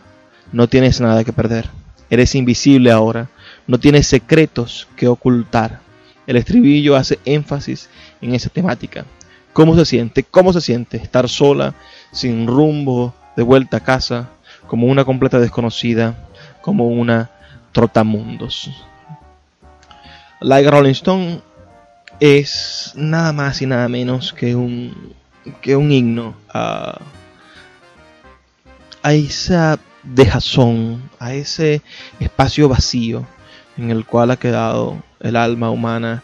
no 0.53 0.69
tienes 0.69 1.01
nada 1.01 1.25
que 1.25 1.33
perder. 1.33 1.78
Eres 2.11 2.35
invisible 2.35 2.91
ahora, 2.91 3.29
no 3.67 3.79
tienes 3.79 4.07
secretos 4.07 4.89
que 4.97 5.09
ocultar. 5.09 5.81
El 6.27 6.37
estribillo 6.37 6.97
hace 6.97 7.19
énfasis 7.25 7.89
en 8.21 8.35
esa 8.35 8.49
temática. 8.49 9.05
¿Cómo 9.53 9.75
se 9.77 9.85
siente? 9.85 10.23
¿Cómo 10.23 10.53
se 10.53 10.61
siente 10.61 10.97
estar 10.97 11.29
sola, 11.29 11.75
sin 12.13 12.47
rumbo, 12.47 13.15
de 13.37 13.43
vuelta 13.43 13.79
a 13.79 13.85
casa, 13.85 14.31
como 14.67 14.87
una 14.87 15.05
completa 15.05 15.39
desconocida, 15.39 16.29
como 16.63 16.89
una 16.89 17.31
trotamundos? 17.73 18.71
Like 20.41 20.71
Rolling 20.71 20.93
Stone 20.93 21.41
es 22.21 22.93
nada 22.95 23.33
más 23.33 23.61
y 23.63 23.67
nada 23.67 23.89
menos 23.89 24.33
que 24.33 24.55
un, 24.55 25.15
que 25.61 25.77
un 25.77 25.91
himno 25.93 26.35
a, 26.49 27.01
a 29.03 29.79
dejazón, 30.15 31.11
a 31.19 31.35
ese 31.35 31.83
espacio 32.21 32.69
vacío 32.69 33.27
en 33.77 33.91
el 33.91 34.05
cual 34.05 34.31
ha 34.31 34.37
quedado 34.37 35.03
el 35.21 35.37
alma 35.37 35.71
humana 35.71 36.23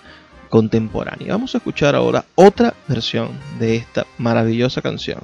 contemporánea. 0.49 1.33
Vamos 1.33 1.55
a 1.55 1.59
escuchar 1.59 1.95
ahora 1.95 2.25
otra 2.35 2.75
versión 2.87 3.31
de 3.59 3.77
esta 3.77 4.07
maravillosa 4.19 4.83
canción. 4.83 5.21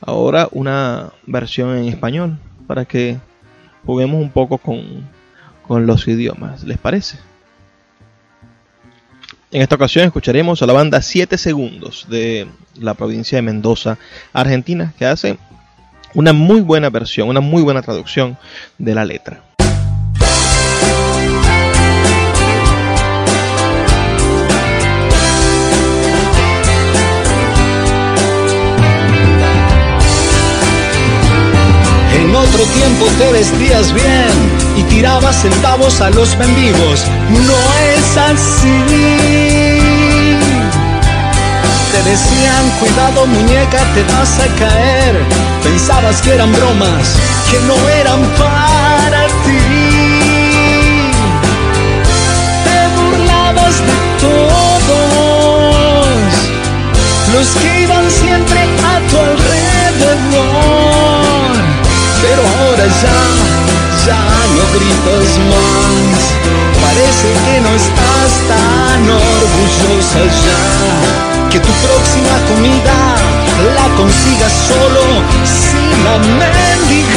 Ahora 0.00 0.48
una 0.50 1.12
versión 1.26 1.76
en 1.76 1.84
español 1.84 2.38
para 2.66 2.84
que 2.84 3.18
juguemos 3.84 4.20
un 4.20 4.30
poco 4.30 4.58
con, 4.58 5.08
con 5.66 5.86
los 5.86 6.06
idiomas. 6.08 6.64
¿Les 6.64 6.78
parece? 6.78 7.18
En 9.50 9.60
esta 9.60 9.74
ocasión 9.74 10.06
escucharemos 10.06 10.62
a 10.62 10.66
la 10.66 10.72
banda 10.72 11.02
7 11.02 11.36
segundos 11.36 12.06
de 12.08 12.48
la 12.80 12.94
provincia 12.94 13.36
de 13.36 13.42
Mendoza, 13.42 13.98
Argentina, 14.32 14.94
que 14.98 15.04
hace 15.04 15.36
una 16.14 16.32
muy 16.32 16.60
buena 16.60 16.90
versión, 16.90 17.28
una 17.28 17.40
muy 17.40 17.62
buena 17.62 17.82
traducción 17.82 18.36
de 18.78 18.94
la 18.94 19.04
letra. 19.04 19.42
En 32.14 32.34
otro 32.34 32.64
tiempo 32.64 33.06
te 33.18 33.32
vestías 33.32 33.92
bien 33.92 34.32
y 34.76 34.82
tirabas 34.84 35.42
centavos 35.42 36.00
a 36.00 36.10
los 36.10 36.36
mendigos. 36.38 37.04
No 37.30 37.58
es 37.94 38.16
así. 38.16 39.61
Decían, 42.12 42.64
cuidado 42.78 43.26
muñeca, 43.26 43.80
te 43.94 44.02
vas 44.12 44.38
a 44.38 44.46
caer. 44.58 45.14
Pensabas 45.62 46.20
que 46.20 46.34
eran 46.34 46.52
bromas, 46.52 47.16
que 47.50 47.58
no 47.60 47.74
eran 47.88 48.20
para 48.36 49.28
ti. 49.44 51.08
Te 52.66 52.78
burlabas 52.96 53.74
de 53.88 53.96
todos 54.20 54.92
los 57.32 57.46
que 57.62 57.80
iban 57.80 58.10
siempre 58.10 58.60
a 58.60 58.94
tu 59.08 59.16
alrededor. 59.16 60.52
Pero 62.20 62.42
ahora 62.58 62.86
ya, 63.04 63.20
ya 64.06 64.22
no 64.56 64.64
gritas 64.74 65.30
más. 65.50 66.20
Parece 66.82 67.28
que 67.44 67.54
no 67.60 67.70
estás 67.74 68.32
tan 68.50 69.02
orgullosa 69.08 70.22
ya. 70.44 70.62
Que 71.50 71.58
tu 71.60 71.72
próxima 71.86 72.36
comida 72.48 72.98
la 73.76 73.86
consigas 73.96 74.52
solo 74.68 75.02
si 75.44 75.82
la 76.04 76.14
mendigas. 76.18 77.12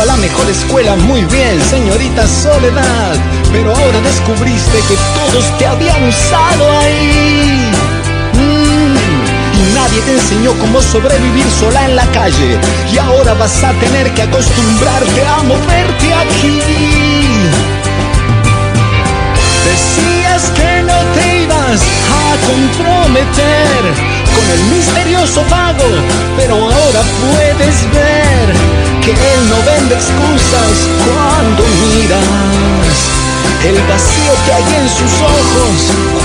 A 0.00 0.06
la 0.06 0.16
mejor 0.16 0.48
escuela 0.48 0.96
muy 0.96 1.22
bien, 1.24 1.60
señorita 1.68 2.26
Soledad, 2.26 3.14
pero 3.52 3.74
ahora 3.74 4.00
descubriste 4.00 4.78
que 4.88 4.96
todos 5.14 5.58
te 5.58 5.66
habían 5.66 6.02
usado 6.04 6.78
ahí. 6.78 7.70
Mm, 8.32 8.96
y 9.58 9.74
nadie 9.74 10.00
te 10.02 10.12
enseñó 10.12 10.52
cómo 10.54 10.80
sobrevivir 10.80 11.44
sola 11.60 11.84
en 11.84 11.96
la 11.96 12.06
calle. 12.06 12.58
Y 12.92 12.98
ahora 12.98 13.34
vas 13.34 13.62
a 13.62 13.72
tener 13.74 14.10
que 14.14 14.22
acostumbrarte 14.22 15.26
a 15.26 15.42
moverte 15.42 16.14
aquí. 16.14 16.60
Decías 19.66 20.50
que 20.56 20.82
no 20.82 20.98
te 21.14 21.42
ibas 21.42 21.80
a 21.82 22.36
comprometer 22.46 23.82
con 24.34 24.50
el 24.54 24.62
misterioso 24.74 25.44
vago, 25.50 25.84
pero 26.36 26.54
ahora 26.54 27.02
puedes 27.20 27.92
ver 27.92 28.81
que 29.04 29.10
él 29.10 29.48
no 29.50 29.56
vende 29.64 29.94
excusas 29.96 30.76
cuando 31.04 31.64
miras 31.82 33.22
el 33.64 33.78
vacío 33.88 34.32
que 34.44 34.52
hay 34.52 34.74
en 34.80 34.88
sus 34.88 35.12
ojos 35.20 35.74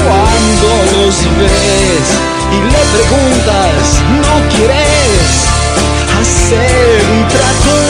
cuando 0.04 0.70
los 0.94 1.16
ves 1.40 2.08
y 2.52 2.60
le 2.72 2.82
preguntas, 2.94 3.82
¿no 4.22 4.48
quieres 4.50 5.28
hacer 6.20 7.04
un 7.12 7.28
trato? 7.28 7.87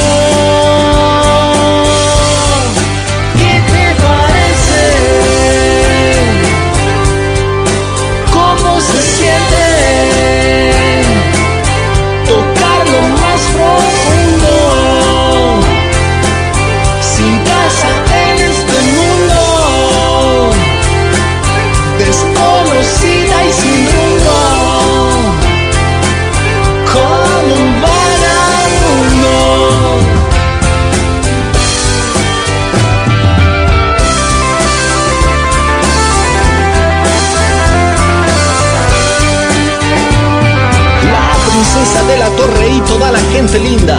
De 42.08 42.18
la 42.18 42.30
torre 42.30 42.70
y 42.70 42.80
toda 42.82 43.12
la 43.12 43.20
gente 43.34 43.60
linda, 43.60 43.98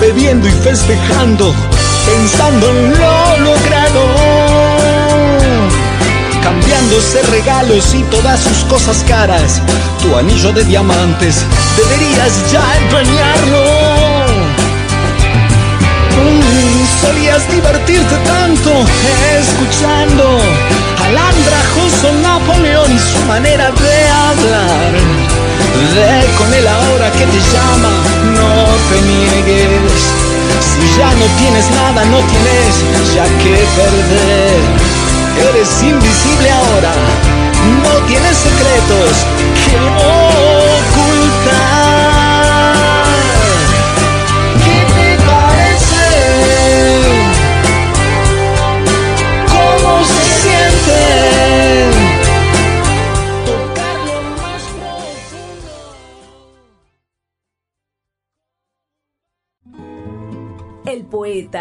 bebiendo 0.00 0.46
y 0.46 0.50
festejando, 0.50 1.54
pensando 2.06 2.70
en 2.70 2.90
lo 2.90 3.38
logrado. 3.44 4.02
Cambiándose 6.42 7.22
regalos 7.30 7.94
y 7.94 8.02
todas 8.04 8.40
sus 8.40 8.64
cosas 8.64 9.02
caras, 9.08 9.62
tu 10.02 10.14
anillo 10.16 10.52
de 10.52 10.64
diamantes, 10.64 11.36
deberías 11.76 12.52
ya 12.52 12.62
empeñarlo. 12.82 14.06
Solías 17.00 17.50
divertirte 17.50 18.16
tanto 18.26 18.70
escuchando 19.38 20.40
al 21.04 21.18
andrajoso 21.18 22.12
Napoleón 22.22 22.92
y 22.92 22.98
su 22.98 23.26
manera 23.26 23.70
de 23.70 24.08
hablar. 24.08 25.45
Ve 25.94 26.26
con 26.38 26.52
él 26.54 26.66
ahora 26.66 27.10
que 27.12 27.26
te 27.26 27.40
llama, 27.52 27.92
no 28.34 28.50
te 28.88 28.98
niegues. 29.02 30.00
Si 30.60 30.98
ya 30.98 31.10
no 31.12 31.26
tienes 31.38 31.70
nada, 31.70 32.04
no 32.06 32.18
tienes 32.32 33.14
ya 33.14 33.24
que 33.42 33.54
perder. 33.76 34.60
Eres 35.50 35.82
invisible 35.82 36.50
ahora, 36.50 36.92
no 37.82 38.06
tienes 38.06 38.36
secretos 38.36 39.10
que 39.64 39.76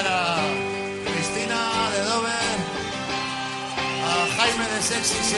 a 0.00 0.38
Cristina 1.04 1.90
de 1.92 2.02
Dover, 2.04 2.58
a 4.08 4.26
Jaime 4.36 4.66
de 4.68 4.82
Sexy. 4.82 5.36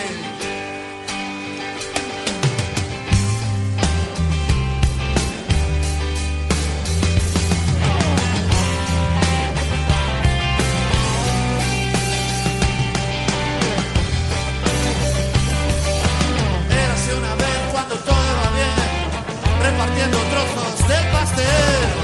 Érase 16.71 17.15
una 17.17 17.35
vez 17.35 17.59
cuando 17.73 17.97
todo 17.97 18.15
iba 18.15 18.51
bien, 18.55 19.63
repartiendo 19.63 20.19
trozos 20.19 20.89
del 20.89 21.07
pastel. 21.11 22.04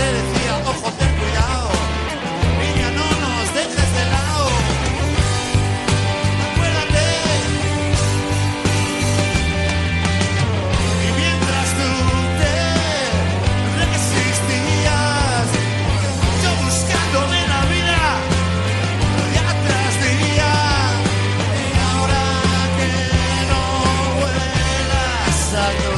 Te 0.00 0.06
decía, 0.18 0.52
ojo, 0.72 0.88
ten 0.98 1.12
cuidado. 1.20 1.68
Niña, 2.60 2.88
no 2.98 3.06
nos 3.24 3.44
dejes 3.58 3.90
de 3.98 4.04
lado. 4.14 4.44
Acuérdate. 6.46 7.06
Y 11.06 11.08
mientras 11.20 11.66
tú 11.78 11.90
te 12.40 12.56
resistías, 13.80 15.46
yo 16.42 16.50
buscándome 16.64 17.38
la 17.52 17.60
vida 17.74 18.02
día 19.32 19.48
tras 19.66 19.94
día 20.06 20.52
y 21.62 21.78
ahora 21.88 22.24
que 22.78 22.90
no 23.50 23.64
escurrir 25.32 25.89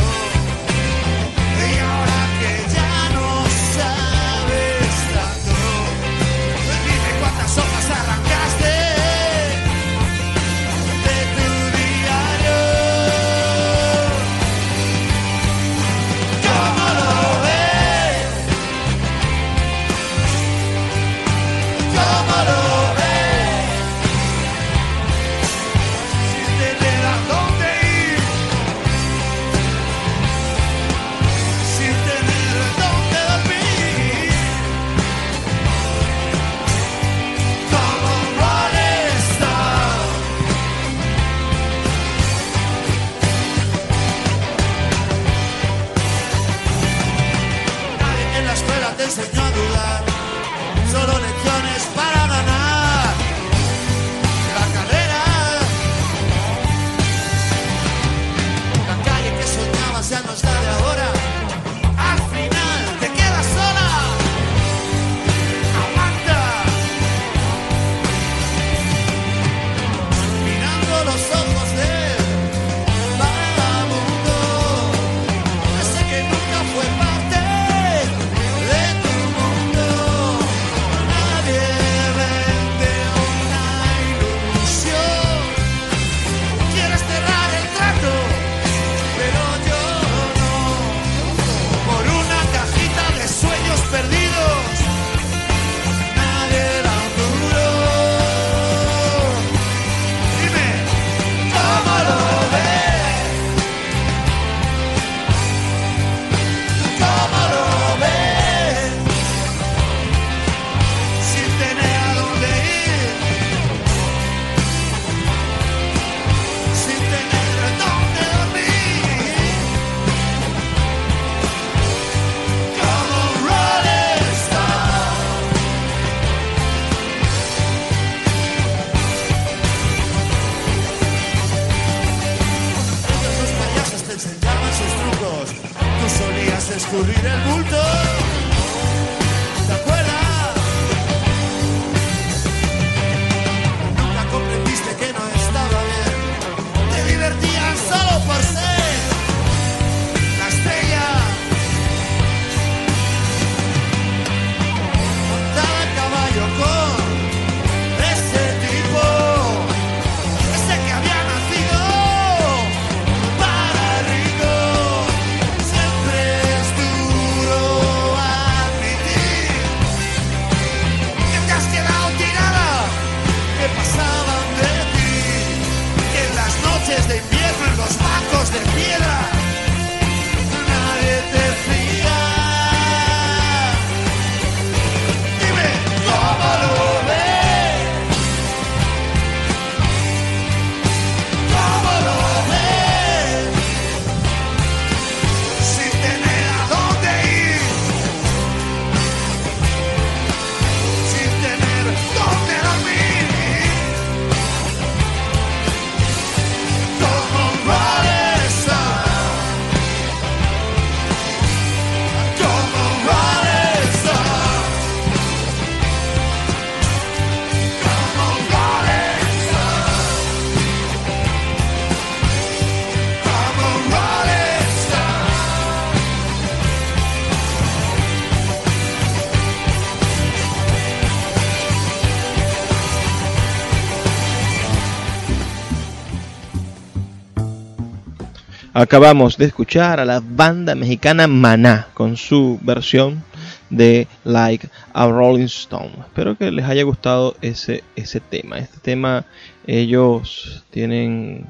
Acabamos 238.82 239.38
de 239.38 239.44
escuchar 239.44 240.00
a 240.00 240.04
la 240.04 240.20
banda 240.20 240.74
mexicana 240.74 241.28
Maná 241.28 241.86
con 241.94 242.16
su 242.16 242.58
versión 242.62 243.22
de 243.70 244.08
Like 244.24 244.68
a 244.92 245.06
Rolling 245.06 245.44
Stone. 245.44 245.92
Espero 246.00 246.36
que 246.36 246.50
les 246.50 246.64
haya 246.64 246.82
gustado 246.82 247.36
ese, 247.42 247.84
ese 247.94 248.18
tema. 248.18 248.58
Este 248.58 248.78
tema 248.78 249.24
ellos 249.68 250.64
tienen 250.70 251.46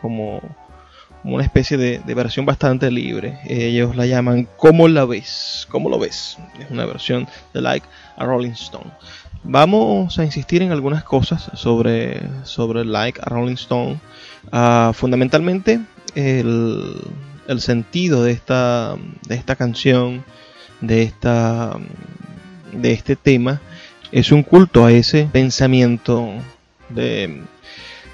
como, 0.00 0.40
una 1.24 1.44
especie 1.44 1.76
de, 1.76 1.98
de 1.98 2.14
versión 2.14 2.46
bastante 2.46 2.90
libre. 2.90 3.38
Ellos 3.44 3.94
la 3.94 4.06
llaman 4.06 4.48
¿Cómo 4.56 4.88
la 4.88 5.04
ves? 5.04 5.66
¿Cómo 5.70 5.90
lo 5.90 5.98
ves? 5.98 6.38
Es 6.58 6.70
una 6.70 6.86
versión 6.86 7.28
de 7.52 7.60
Like 7.60 7.86
a 8.16 8.24
Rolling 8.24 8.52
Stone. 8.52 8.90
Vamos 9.44 10.18
a 10.18 10.24
insistir 10.24 10.62
en 10.62 10.72
algunas 10.72 11.04
cosas 11.04 11.50
sobre, 11.52 12.22
sobre 12.44 12.86
Like 12.86 13.20
a 13.22 13.28
Rolling 13.28 13.56
Stone. 13.56 14.00
Ah, 14.50 14.92
fundamentalmente 14.94 15.80
el, 16.14 16.96
sentido 17.58 18.22
de 18.24 18.32
esta, 18.32 18.96
de 19.28 19.34
esta 19.34 19.56
canción, 19.56 20.24
de, 20.80 21.02
esta, 21.02 21.76
de 22.72 22.92
este 22.92 23.16
tema, 23.16 23.60
es 24.10 24.32
un 24.32 24.42
culto 24.42 24.84
a 24.84 24.92
ese 24.92 25.28
pensamiento 25.32 26.30
de, 26.88 27.42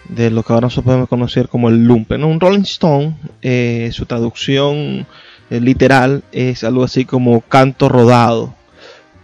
de 0.09 0.31
lo 0.31 0.43
que 0.43 0.53
ahora 0.53 0.67
nosotros 0.67 0.87
podemos 0.87 1.09
conocer 1.09 1.49
como 1.49 1.69
el 1.69 1.85
lumpen. 1.85 2.25
Un 2.25 2.41
Rolling 2.41 2.63
Stone, 2.63 3.17
eh, 3.43 3.91
su 3.93 4.07
traducción 4.07 5.07
eh, 5.51 5.61
literal 5.61 6.25
es 6.33 6.65
algo 6.65 6.85
así 6.85 7.05
como 7.05 7.41
canto 7.43 7.89
rodado, 7.89 8.55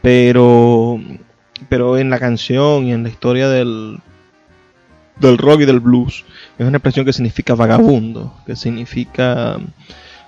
pero, 0.03 1.01
pero 1.69 1.99
en 1.99 2.11
la 2.11 2.19
canción 2.19 2.87
y 2.87 2.93
en 2.93 3.03
la 3.03 3.09
historia 3.09 3.49
del, 3.49 3.99
del 5.17 5.39
rock 5.39 5.61
y 5.61 5.65
del 5.67 5.81
blues 5.81 6.25
es 6.59 6.67
una 6.67 6.79
expresión 6.79 7.07
que 7.07 7.13
significa 7.13 7.55
vagabundo, 7.55 8.35
que 8.47 8.57
significa 8.57 9.59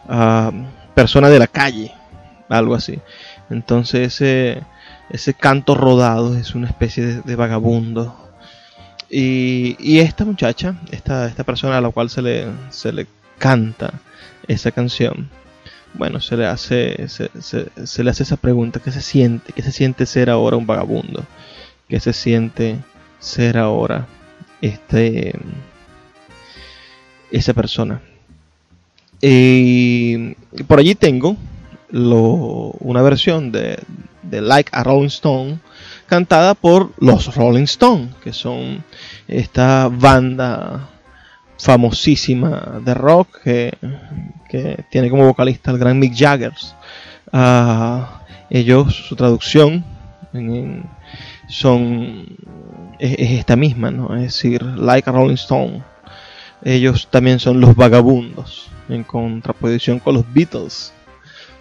ah, 0.09 0.53
persona 0.95 1.29
de 1.29 1.39
la 1.39 1.47
calle, 1.47 1.93
algo 2.49 2.75
así. 2.75 2.99
Entonces 3.51 4.15
ese, 4.15 4.63
ese 5.11 5.35
canto 5.35 5.75
rodado 5.75 6.37
es 6.37 6.55
una 6.55 6.69
especie 6.69 7.21
de, 7.23 7.37
vagabundo. 7.37 8.17
Y, 9.09 9.77
y 9.79 10.01
esta 10.01 10.25
muchacha, 10.25 10.75
esta, 10.91 11.27
esta 11.29 11.45
persona 11.45 11.79
a 11.79 11.81
la 11.81 11.91
cual 11.91 12.11
se 12.11 12.23
le, 12.23 12.47
se 12.71 12.93
le 12.93 13.07
canta 13.39 13.93
esa 14.49 14.73
canción, 14.73 15.29
bueno, 15.95 16.21
se 16.21 16.37
le 16.37 16.47
hace, 16.47 17.09
se, 17.09 17.31
se- 17.41 17.69
se 17.87 18.05
le 18.05 18.11
hace 18.11 18.25
esa 18.25 18.37
pregunta, 18.37 18.81
¿qué 18.81 18.91
se 18.91 19.01
siente? 19.01 19.53
¿Qué 19.53 19.63
se 19.63 19.73
siente 19.73 20.07
ser 20.07 20.29
ahora 20.29 20.57
un 20.57 20.67
vagabundo? 20.67 21.25
¿Qué 21.89 22.01
se 22.01 22.13
siente 22.13 22.79
ser 23.21 23.59
ahora 23.59 24.07
este 24.61 25.35
esa 27.31 27.55
persona? 27.55 28.01
Y 29.21 30.35
por 30.67 30.79
allí 30.79 30.95
tengo 30.95 31.37
lo- 31.91 32.73
una 32.81 33.03
versión 33.03 33.51
de, 33.53 33.79
de 34.23 34.41
Like 34.41 34.71
a 34.73 34.83
Rolling 34.85 35.07
Stone 35.07 35.59
cantada 36.07 36.55
por 36.55 36.93
los 36.99 37.35
Rolling 37.35 37.65
Stone, 37.65 38.11
que 38.23 38.33
son 38.33 38.85
esta 39.27 39.89
banda 39.89 40.91
famosísima 41.59 42.81
de 42.85 42.93
rock 42.95 43.41
que, 43.43 43.73
que 44.49 44.85
tiene 44.91 45.09
como 45.11 45.25
vocalista 45.27 45.71
el 45.71 45.79
gran 45.79 45.99
Mick 45.99 46.15
Jagger. 46.15 46.53
Ah, 47.33 48.23
ellos, 48.51 48.95
su 48.95 49.17
traducción 49.17 49.85
son 51.49 52.27
es, 52.99 53.13
es 53.19 53.31
esta 53.33 53.57
misma, 53.57 53.91
¿no? 53.91 54.15
Es 54.15 54.23
decir, 54.23 54.63
Like 54.63 55.09
a 55.09 55.13
Rolling 55.13 55.35
Stone. 55.35 55.83
Ellos 56.63 57.09
también 57.11 57.39
son 57.39 57.61
los 57.61 57.77
vagabundos, 57.77 58.69
en 58.89 59.05
contraposición 59.05 59.99
con 59.99 60.15
los 60.15 60.25
Beatles. 60.33 60.93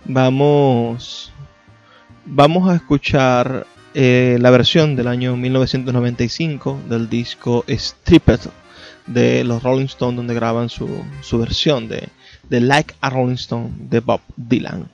Vamos, 0.05 1.31
vamos 2.25 2.69
a 2.69 2.75
escuchar 2.75 3.65
eh, 3.93 4.37
la 4.39 4.49
versión 4.49 4.95
del 4.95 5.07
año 5.07 5.35
1995 5.35 6.81
del 6.89 7.09
disco 7.09 7.63
Stripped 7.67 8.41
de 9.07 9.43
los 9.43 9.63
Rolling 9.63 9.85
Stones, 9.85 10.17
donde 10.17 10.33
graban 10.33 10.69
su, 10.69 10.89
su 11.21 11.39
versión 11.39 11.87
de, 11.87 12.09
de 12.49 12.61
Like 12.61 12.95
a 13.01 13.09
Rolling 13.09 13.35
Stone 13.35 13.71
de 13.77 13.99
Bob 13.99 14.21
Dylan. 14.35 14.89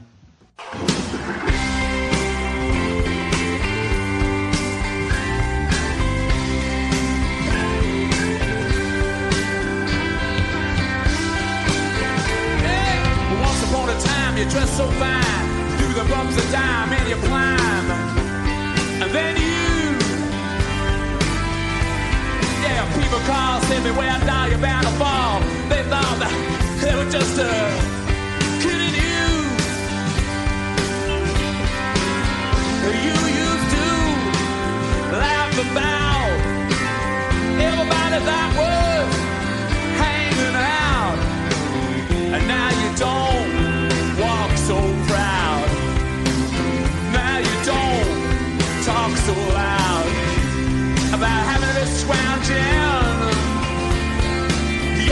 You 14.42 14.50
dressed 14.50 14.76
so 14.76 14.90
fine, 14.94 15.78
through 15.78 15.94
the 15.94 16.10
bumps 16.10 16.36
of 16.36 16.52
time, 16.52 16.92
and 16.92 17.08
you 17.08 17.16
climb. 17.28 17.86
And 19.04 19.12
then 19.12 19.36
you, 19.38 19.70
yeah, 22.64 22.82
people 22.98 23.20
call, 23.30 23.62
say 23.70 23.80
me 23.84 23.92
where 23.92 24.20
down, 24.26 24.50
you're 24.50 24.58
bound 24.58 24.88
to 24.88 24.94
fall. 24.94 25.42
They 25.70 25.84
thought 25.84 26.18
that 26.24 26.34
they 26.82 26.96
were 26.96 27.12
just 27.12 27.38
uh, 27.38 27.46
kidding 28.64 28.96
you. 29.06 29.28
You 33.06 33.18
used 33.46 33.68
to 33.78 33.88
laugh 35.22 35.54
about 35.70 36.32
everybody 37.62 38.18
that 38.30 38.50
was 38.58 39.12
hanging 40.02 40.58
out. 40.58 41.18
And 42.34 42.48
now 42.48 42.70
you 42.82 42.98
don't 42.98 43.31
wound 52.06 52.48
down. 52.48 53.32
The 54.98 55.12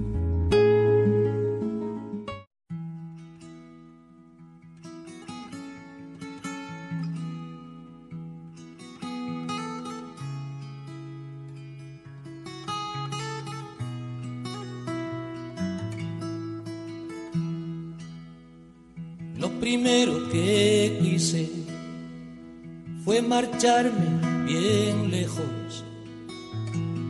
Fue 23.03 23.19
marcharme 23.21 24.45
bien 24.45 25.09
lejos 25.09 25.83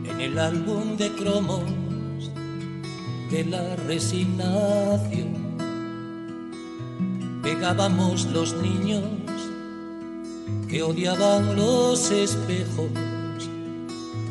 en 0.08 0.20
el 0.20 0.38
álbum 0.38 0.96
de 0.96 1.12
cromos 1.12 1.64
de 3.30 3.44
la 3.44 3.76
resignación. 3.76 5.42
Pegábamos 7.42 8.24
los 8.26 8.54
niños 8.54 9.04
que 10.68 10.82
odiaban 10.82 11.56
los 11.56 12.10
espejos, 12.10 12.88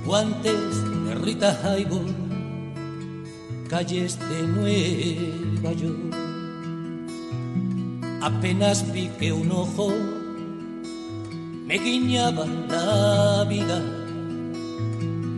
guantes 0.03 1.05
de 1.05 1.15
Rita 1.15 1.59
Hayworth, 1.63 2.09
calles 3.69 4.17
de 4.29 4.47
Nueva 4.47 5.73
York. 5.73 6.15
Apenas 8.21 8.91
vi 8.91 9.09
que 9.19 9.31
un 9.31 9.51
ojo 9.51 9.93
me 11.71 11.77
guiñaba 11.77 12.45
la 12.67 13.45
vida, 13.47 13.81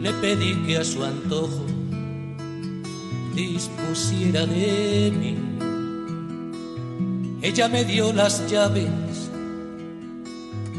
le 0.01 0.11
pedí 0.13 0.55
que 0.65 0.77
a 0.77 0.83
su 0.83 1.03
antojo 1.03 1.63
dispusiera 3.35 4.43
de 4.47 5.13
mí. 5.15 5.35
Ella 7.39 7.67
me 7.67 7.85
dio 7.85 8.11
las 8.11 8.49
llaves 8.49 9.29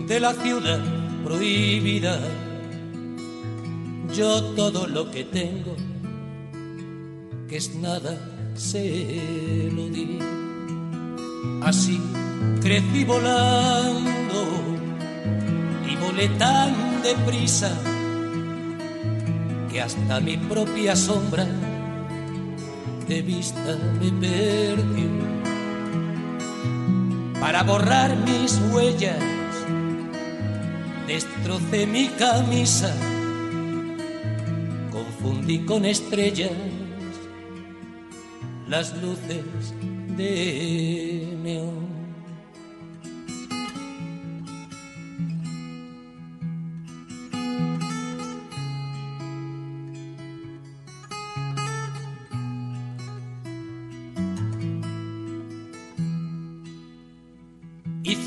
de 0.08 0.18
la 0.18 0.34
ciudad 0.34 0.80
prohibida. 1.22 2.18
Yo 4.12 4.42
todo 4.56 4.88
lo 4.88 5.08
que 5.12 5.22
tengo, 5.22 5.76
que 7.48 7.58
es 7.58 7.76
nada, 7.76 8.18
se 8.56 9.70
lo 9.72 9.88
di. 9.88 10.18
Así 11.62 12.00
crecí 12.60 13.04
volando 13.04 14.13
volé 16.04 16.28
tan 16.38 17.02
deprisa 17.02 17.70
que 19.70 19.80
hasta 19.80 20.20
mi 20.20 20.36
propia 20.36 20.94
sombra 20.94 21.46
de 23.08 23.22
vista 23.22 23.76
me 24.00 24.10
perdió. 24.26 25.08
Para 27.40 27.62
borrar 27.62 28.16
mis 28.16 28.60
huellas, 28.70 29.22
destrocé 31.06 31.86
mi 31.86 32.08
camisa, 32.08 32.92
confundí 34.90 35.58
con 35.60 35.84
estrellas 35.84 36.52
las 38.68 38.94
luces 39.02 39.44
de 40.16 41.36
neón. 41.42 41.83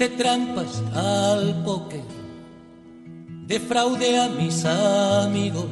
Trampas 0.10 0.82
al 0.94 1.64
póker, 1.64 2.04
defraudé 3.46 4.20
a 4.20 4.30
mis 4.30 4.64
amigos 4.66 5.66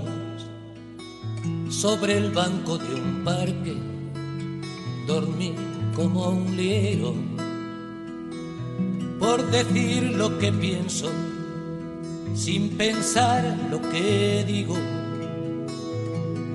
sobre 1.70 2.18
el 2.18 2.32
banco 2.32 2.78
de 2.78 2.96
un 2.96 3.24
parque, 3.24 3.76
dormí 5.08 5.54
como 5.96 6.30
un 6.30 6.58
león 6.58 7.36
por 9.20 9.50
decir 9.50 10.04
lo 10.04 10.38
que 10.38 10.52
pienso, 10.52 11.10
sin 12.36 12.70
pensar 12.78 13.58
lo 13.72 13.82
que 13.82 14.44
digo. 14.46 14.76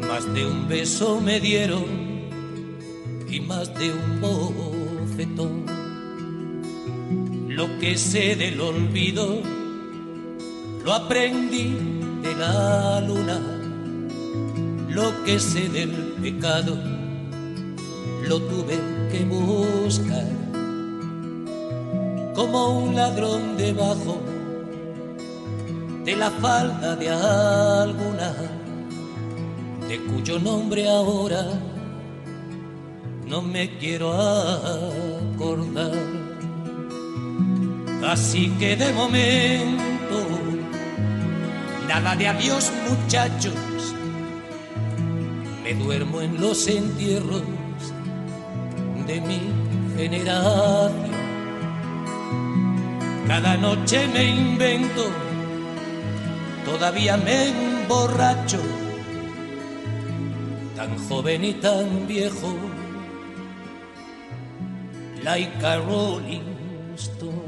Más 0.07 0.33
de 0.35 0.47
un 0.47 0.69
beso 0.69 1.21
me 1.21 1.41
dieron 1.41 1.85
y 3.29 3.41
más 3.41 3.73
de 3.75 3.93
un 3.93 4.21
bofetón 4.21 5.60
lo 7.61 7.79
que 7.79 7.99
sé 7.99 8.37
del 8.37 8.59
olvido 8.59 9.43
lo 10.83 10.95
aprendí 10.95 11.77
de 12.23 12.35
la 12.35 13.03
luna, 13.03 13.39
lo 14.89 15.23
que 15.25 15.39
sé 15.39 15.69
del 15.69 15.91
pecado 16.23 16.75
lo 18.27 18.41
tuve 18.41 18.79
que 19.13 19.27
buscar 19.27 20.25
como 22.35 22.79
un 22.79 22.95
ladrón 22.95 23.59
debajo 23.59 24.23
de 26.07 26.17
la 26.17 26.31
falda 26.31 26.97
de 26.97 27.11
alguna, 27.11 28.35
de 29.87 30.01
cuyo 30.07 30.39
nombre 30.39 30.89
ahora 30.89 31.45
no 33.27 33.43
me 33.43 33.77
quiero 33.77 34.15
acordar. 34.15 36.20
Así 38.11 38.51
que 38.59 38.75
de 38.75 38.93
momento, 38.93 40.19
nada 41.87 42.17
de 42.17 42.27
adiós 42.27 42.73
muchachos, 42.89 43.55
me 45.63 45.75
duermo 45.75 46.21
en 46.21 46.41
los 46.41 46.67
entierros 46.67 47.45
de 49.07 49.21
mi 49.21 49.41
generación. 49.97 50.93
Cada 53.29 53.57
noche 53.57 54.09
me 54.09 54.25
invento, 54.25 55.05
todavía 56.65 57.17
me 57.17 57.51
emborracho, 57.51 58.61
tan 60.75 60.99
joven 61.07 61.45
y 61.45 61.53
tan 61.55 62.09
viejo, 62.09 62.57
like 65.23 65.65
a 65.65 65.77
rolling 65.77 66.97
stone. 66.97 67.40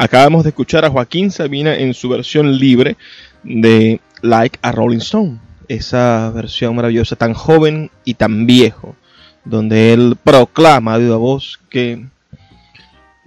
Acabamos 0.00 0.44
de 0.44 0.50
escuchar 0.50 0.84
a 0.84 0.90
Joaquín 0.90 1.32
Sabina 1.32 1.74
en 1.74 1.92
su 1.92 2.08
versión 2.08 2.56
libre 2.56 2.96
de 3.42 4.00
Like 4.22 4.60
a 4.62 4.70
Rolling 4.70 4.98
Stone. 4.98 5.40
Esa 5.66 6.30
versión 6.30 6.76
maravillosa, 6.76 7.16
tan 7.16 7.34
joven 7.34 7.90
y 8.04 8.14
tan 8.14 8.46
viejo, 8.46 8.94
donde 9.44 9.92
él 9.92 10.16
proclama 10.22 10.94
a 10.94 10.98
viva 10.98 11.16
voz 11.16 11.58
que 11.68 12.06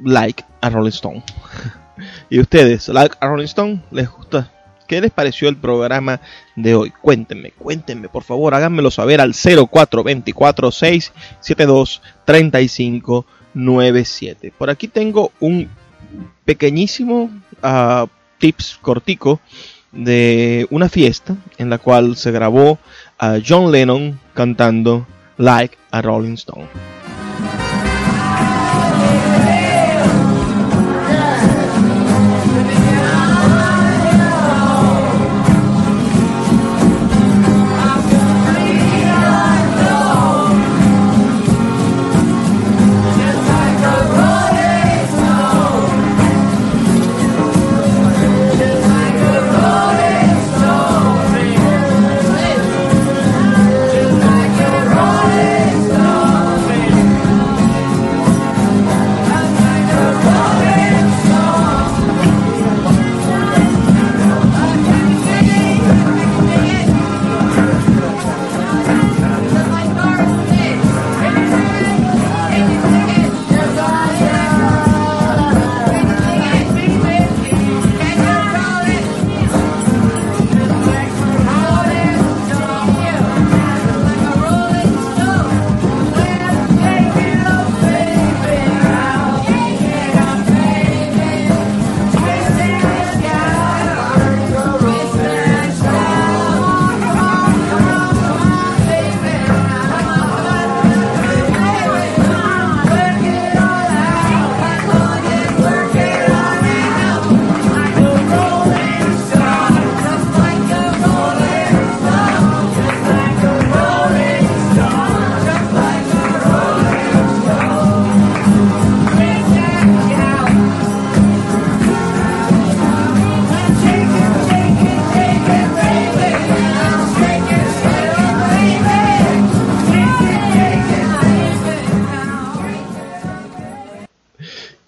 Like 0.01 0.45
a 0.61 0.69
Rolling 0.69 0.91
Stone. 0.91 1.25
y 2.29 2.39
ustedes, 2.39 2.87
Like 2.87 3.17
a 3.19 3.27
Rolling 3.27 3.47
Stone, 3.47 3.83
¿les 3.91 4.09
gusta? 4.09 4.49
¿Qué 4.87 5.01
les 5.01 5.11
pareció 5.11 5.49
el 5.49 5.57
programa 5.57 6.21
de 6.55 6.73
hoy? 6.73 6.91
Cuéntenme, 6.91 7.51
cuéntenme, 7.51 8.07
por 8.07 8.23
favor, 8.23 8.55
háganmelo 8.55 8.91
saber 8.91 9.19
al 9.19 9.33
0424 9.33 10.71
672 10.71 12.01
3597. 12.23 14.53
Por 14.57 14.69
aquí 14.69 14.87
tengo 14.87 15.33
un 15.41 15.69
pequeñísimo 16.45 17.29
ah, 17.61 18.07
tips 18.37 18.77
cortico 18.81 19.39
de 19.91 20.67
una 20.69 20.89
fiesta 20.89 21.35
en 21.57 21.69
la 21.69 21.77
cual 21.77 22.15
se 22.15 22.31
grabó 22.31 22.79
a 23.19 23.39
John 23.45 23.71
Lennon 23.71 24.19
cantando 24.33 25.05
Like 25.37 25.77
a 25.91 26.01
Rolling 26.01 26.33
Stone. 26.33 26.67
Just 26.67 26.69
like 26.71 26.71
a 26.71 26.71
rolling 26.71 26.77
stone. 26.91 27.00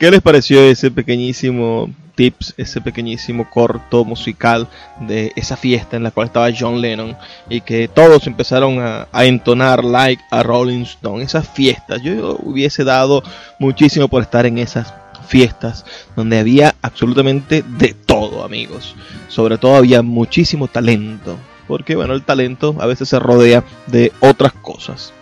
¿Qué 0.03 0.11
les 0.11 0.21
pareció 0.21 0.61
ese 0.61 0.91
pequeñísimo 0.91 1.89
tips, 2.15 2.55
ese 2.57 2.81
pequeñísimo 2.81 3.49
corto 3.49 4.03
musical 4.03 4.67
de 4.99 5.31
esa 5.37 5.55
fiesta 5.55 5.95
en 5.95 6.03
la 6.03 6.11
cual 6.11 6.27
estaba 6.27 6.51
John 6.53 6.81
Lennon 6.81 7.15
y 7.49 7.61
que 7.61 7.87
todos 7.87 8.27
empezaron 8.27 8.79
a, 8.81 9.07
entonar 9.23 9.85
like 9.85 10.21
a 10.29 10.43
Rolling 10.43 10.81
Stone? 10.81 11.23
Esas 11.23 11.47
fiestas, 11.47 12.01
yo 12.03 12.37
hubiese 12.43 12.83
dado 12.83 13.23
muchísimo 13.59 14.09
por 14.09 14.23
estar 14.23 14.45
en 14.45 14.57
esas 14.57 14.93
fiestas 15.25 15.85
donde 16.17 16.37
había 16.37 16.75
absolutamente 16.81 17.63
de 17.65 17.93
todo, 17.93 18.43
amigos. 18.43 18.95
Sobre 19.29 19.57
todo 19.57 19.77
había 19.77 20.01
muchísimo 20.01 20.67
talento, 20.67 21.37
porque 21.65 21.95
bueno, 21.95 22.13
el 22.13 22.23
talento 22.23 22.75
a 22.81 22.87
veces 22.87 23.07
se 23.07 23.19
rodea 23.19 23.63
de 23.87 24.11
otras 24.19 24.51
cosas. 24.51 25.13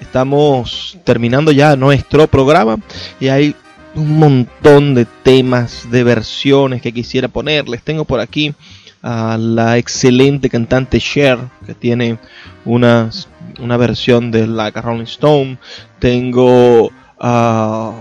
Estamos 0.00 0.98
terminando 1.04 1.52
ya 1.52 1.76
nuestro 1.76 2.26
programa 2.26 2.76
y 3.20 3.28
hay 3.28 3.54
un 3.96 4.18
montón 4.18 4.94
de 4.94 5.06
temas, 5.06 5.90
de 5.90 6.04
versiones 6.04 6.82
que 6.82 6.92
quisiera 6.92 7.28
ponerles. 7.28 7.82
Tengo 7.82 8.04
por 8.04 8.20
aquí 8.20 8.54
a 9.02 9.36
la 9.38 9.78
excelente 9.78 10.50
cantante 10.50 11.00
Cher, 11.00 11.38
que 11.64 11.74
tiene 11.74 12.18
una, 12.64 13.10
una 13.58 13.76
versión 13.76 14.30
de 14.30 14.46
Like 14.46 14.78
a 14.78 14.82
Rolling 14.82 15.04
Stone. 15.04 15.58
Tengo 15.98 16.92
a... 17.18 17.94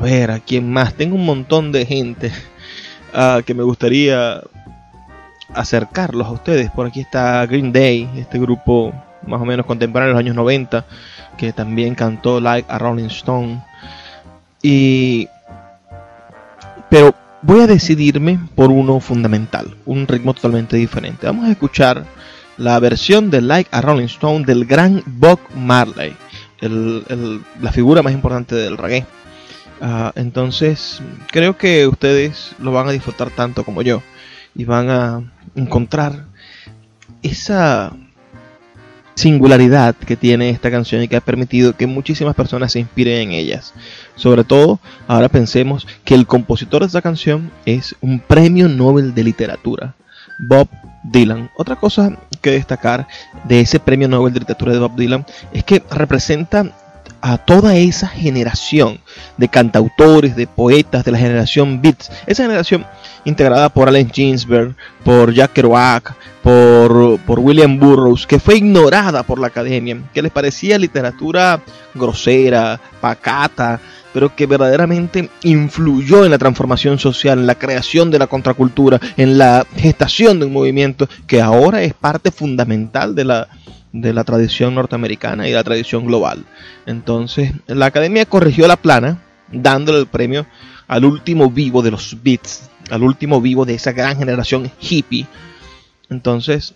ver, 0.00 0.30
¿a 0.30 0.40
quién 0.40 0.72
más? 0.72 0.94
Tengo 0.94 1.16
un 1.16 1.26
montón 1.26 1.72
de 1.72 1.84
gente 1.84 2.32
ah, 3.12 3.40
que 3.44 3.54
me 3.54 3.62
gustaría 3.64 4.40
acercarlos 5.52 6.28
a 6.28 6.32
ustedes. 6.32 6.70
Por 6.70 6.86
aquí 6.86 7.00
está 7.00 7.44
Green 7.46 7.72
Day, 7.72 8.08
este 8.16 8.38
grupo 8.38 8.92
más 9.26 9.40
o 9.40 9.44
menos 9.44 9.66
contemporáneo 9.66 10.10
de 10.10 10.14
los 10.14 10.20
años 10.20 10.36
90, 10.36 10.84
que 11.36 11.52
también 11.52 11.94
cantó 11.94 12.40
Like 12.40 12.70
a 12.70 12.78
Rolling 12.78 13.06
Stone. 13.06 13.62
Y 14.66 15.28
pero 16.88 17.14
voy 17.42 17.60
a 17.60 17.66
decidirme 17.66 18.40
por 18.54 18.70
uno 18.70 18.98
fundamental, 18.98 19.76
un 19.84 20.08
ritmo 20.08 20.32
totalmente 20.32 20.78
diferente. 20.78 21.26
Vamos 21.26 21.44
a 21.44 21.50
escuchar 21.50 22.06
la 22.56 22.78
versión 22.80 23.30
de 23.30 23.42
Like 23.42 23.68
a 23.72 23.82
Rolling 23.82 24.06
Stone 24.06 24.46
del 24.46 24.64
gran 24.64 25.02
Bob 25.04 25.38
Marley, 25.54 26.16
la 26.62 27.72
figura 27.72 28.02
más 28.02 28.14
importante 28.14 28.54
del 28.54 28.78
reggae. 28.78 29.04
Ah, 29.82 30.12
entonces, 30.14 31.02
creo 31.30 31.58
que 31.58 31.86
ustedes 31.86 32.52
lo 32.58 32.72
van 32.72 32.88
a 32.88 32.92
disfrutar 32.92 33.28
tanto 33.28 33.64
como 33.64 33.82
yo 33.82 34.02
y 34.54 34.64
van 34.64 34.88
a 34.88 35.32
encontrar 35.56 36.24
esa 37.22 37.92
singularidad 39.14 39.94
que 39.94 40.16
tiene 40.16 40.50
esta 40.50 40.70
canción 40.70 41.02
y 41.02 41.08
que 41.08 41.16
ha 41.16 41.20
permitido 41.20 41.76
que 41.76 41.86
muchísimas 41.86 42.34
personas 42.34 42.72
se 42.72 42.80
inspiren 42.80 43.28
en 43.28 43.32
ellas. 43.32 43.72
Sobre 44.16 44.44
todo, 44.44 44.80
ahora 45.06 45.28
pensemos 45.28 45.86
que 46.04 46.14
el 46.14 46.26
compositor 46.26 46.80
de 46.80 46.86
esta 46.86 47.02
canción 47.02 47.50
es 47.64 47.94
un 48.00 48.20
premio 48.20 48.68
Nobel 48.68 49.14
de 49.14 49.24
literatura, 49.24 49.94
Bob 50.38 50.68
Dylan. 51.04 51.50
Otra 51.56 51.76
cosa 51.76 52.18
que 52.40 52.50
destacar 52.50 53.06
de 53.44 53.60
ese 53.60 53.80
premio 53.80 54.08
Nobel 54.08 54.32
de 54.32 54.40
literatura 54.40 54.72
de 54.72 54.78
Bob 54.78 54.96
Dylan 54.96 55.24
es 55.52 55.64
que 55.64 55.82
representa 55.90 56.72
a 57.26 57.38
toda 57.38 57.74
esa 57.76 58.06
generación 58.06 59.00
de 59.38 59.48
cantautores, 59.48 60.36
de 60.36 60.46
poetas 60.46 61.06
de 61.06 61.10
la 61.10 61.16
generación 61.16 61.80
Beats, 61.80 62.10
esa 62.26 62.42
generación 62.42 62.84
integrada 63.24 63.70
por 63.70 63.88
Allen 63.88 64.10
Ginsberg, 64.10 64.76
por 65.02 65.32
Jack 65.32 65.54
Kerouac, 65.54 66.14
por, 66.42 67.18
por 67.20 67.40
William 67.40 67.78
Burroughs, 67.78 68.26
que 68.26 68.38
fue 68.38 68.58
ignorada 68.58 69.22
por 69.22 69.38
la 69.38 69.46
academia, 69.46 70.02
que 70.12 70.20
les 70.20 70.32
parecía 70.32 70.78
literatura 70.78 71.62
grosera, 71.94 72.78
pacata, 73.00 73.80
pero 74.12 74.36
que 74.36 74.44
verdaderamente 74.44 75.30
influyó 75.44 76.26
en 76.26 76.30
la 76.30 76.36
transformación 76.36 76.98
social, 76.98 77.38
en 77.38 77.46
la 77.46 77.54
creación 77.54 78.10
de 78.10 78.18
la 78.18 78.26
contracultura, 78.26 79.00
en 79.16 79.38
la 79.38 79.66
gestación 79.76 80.40
de 80.40 80.44
un 80.44 80.52
movimiento 80.52 81.08
que 81.26 81.40
ahora 81.40 81.82
es 81.84 81.94
parte 81.94 82.30
fundamental 82.30 83.14
de 83.14 83.24
la, 83.24 83.48
de 83.94 84.12
la 84.12 84.24
tradición 84.24 84.74
norteamericana 84.74 85.48
y 85.48 85.52
la 85.52 85.62
tradición 85.62 86.04
global. 86.04 86.44
Entonces, 86.84 87.52
la 87.68 87.86
academia 87.86 88.26
corrigió 88.26 88.66
la 88.66 88.76
plana, 88.76 89.22
dándole 89.52 90.00
el 90.00 90.08
premio 90.08 90.46
al 90.88 91.04
último 91.04 91.48
vivo 91.48 91.80
de 91.80 91.92
los 91.92 92.16
Beats, 92.20 92.68
al 92.90 93.04
último 93.04 93.40
vivo 93.40 93.64
de 93.64 93.74
esa 93.74 93.92
gran 93.92 94.18
generación 94.18 94.68
hippie. 94.80 95.28
Entonces, 96.10 96.74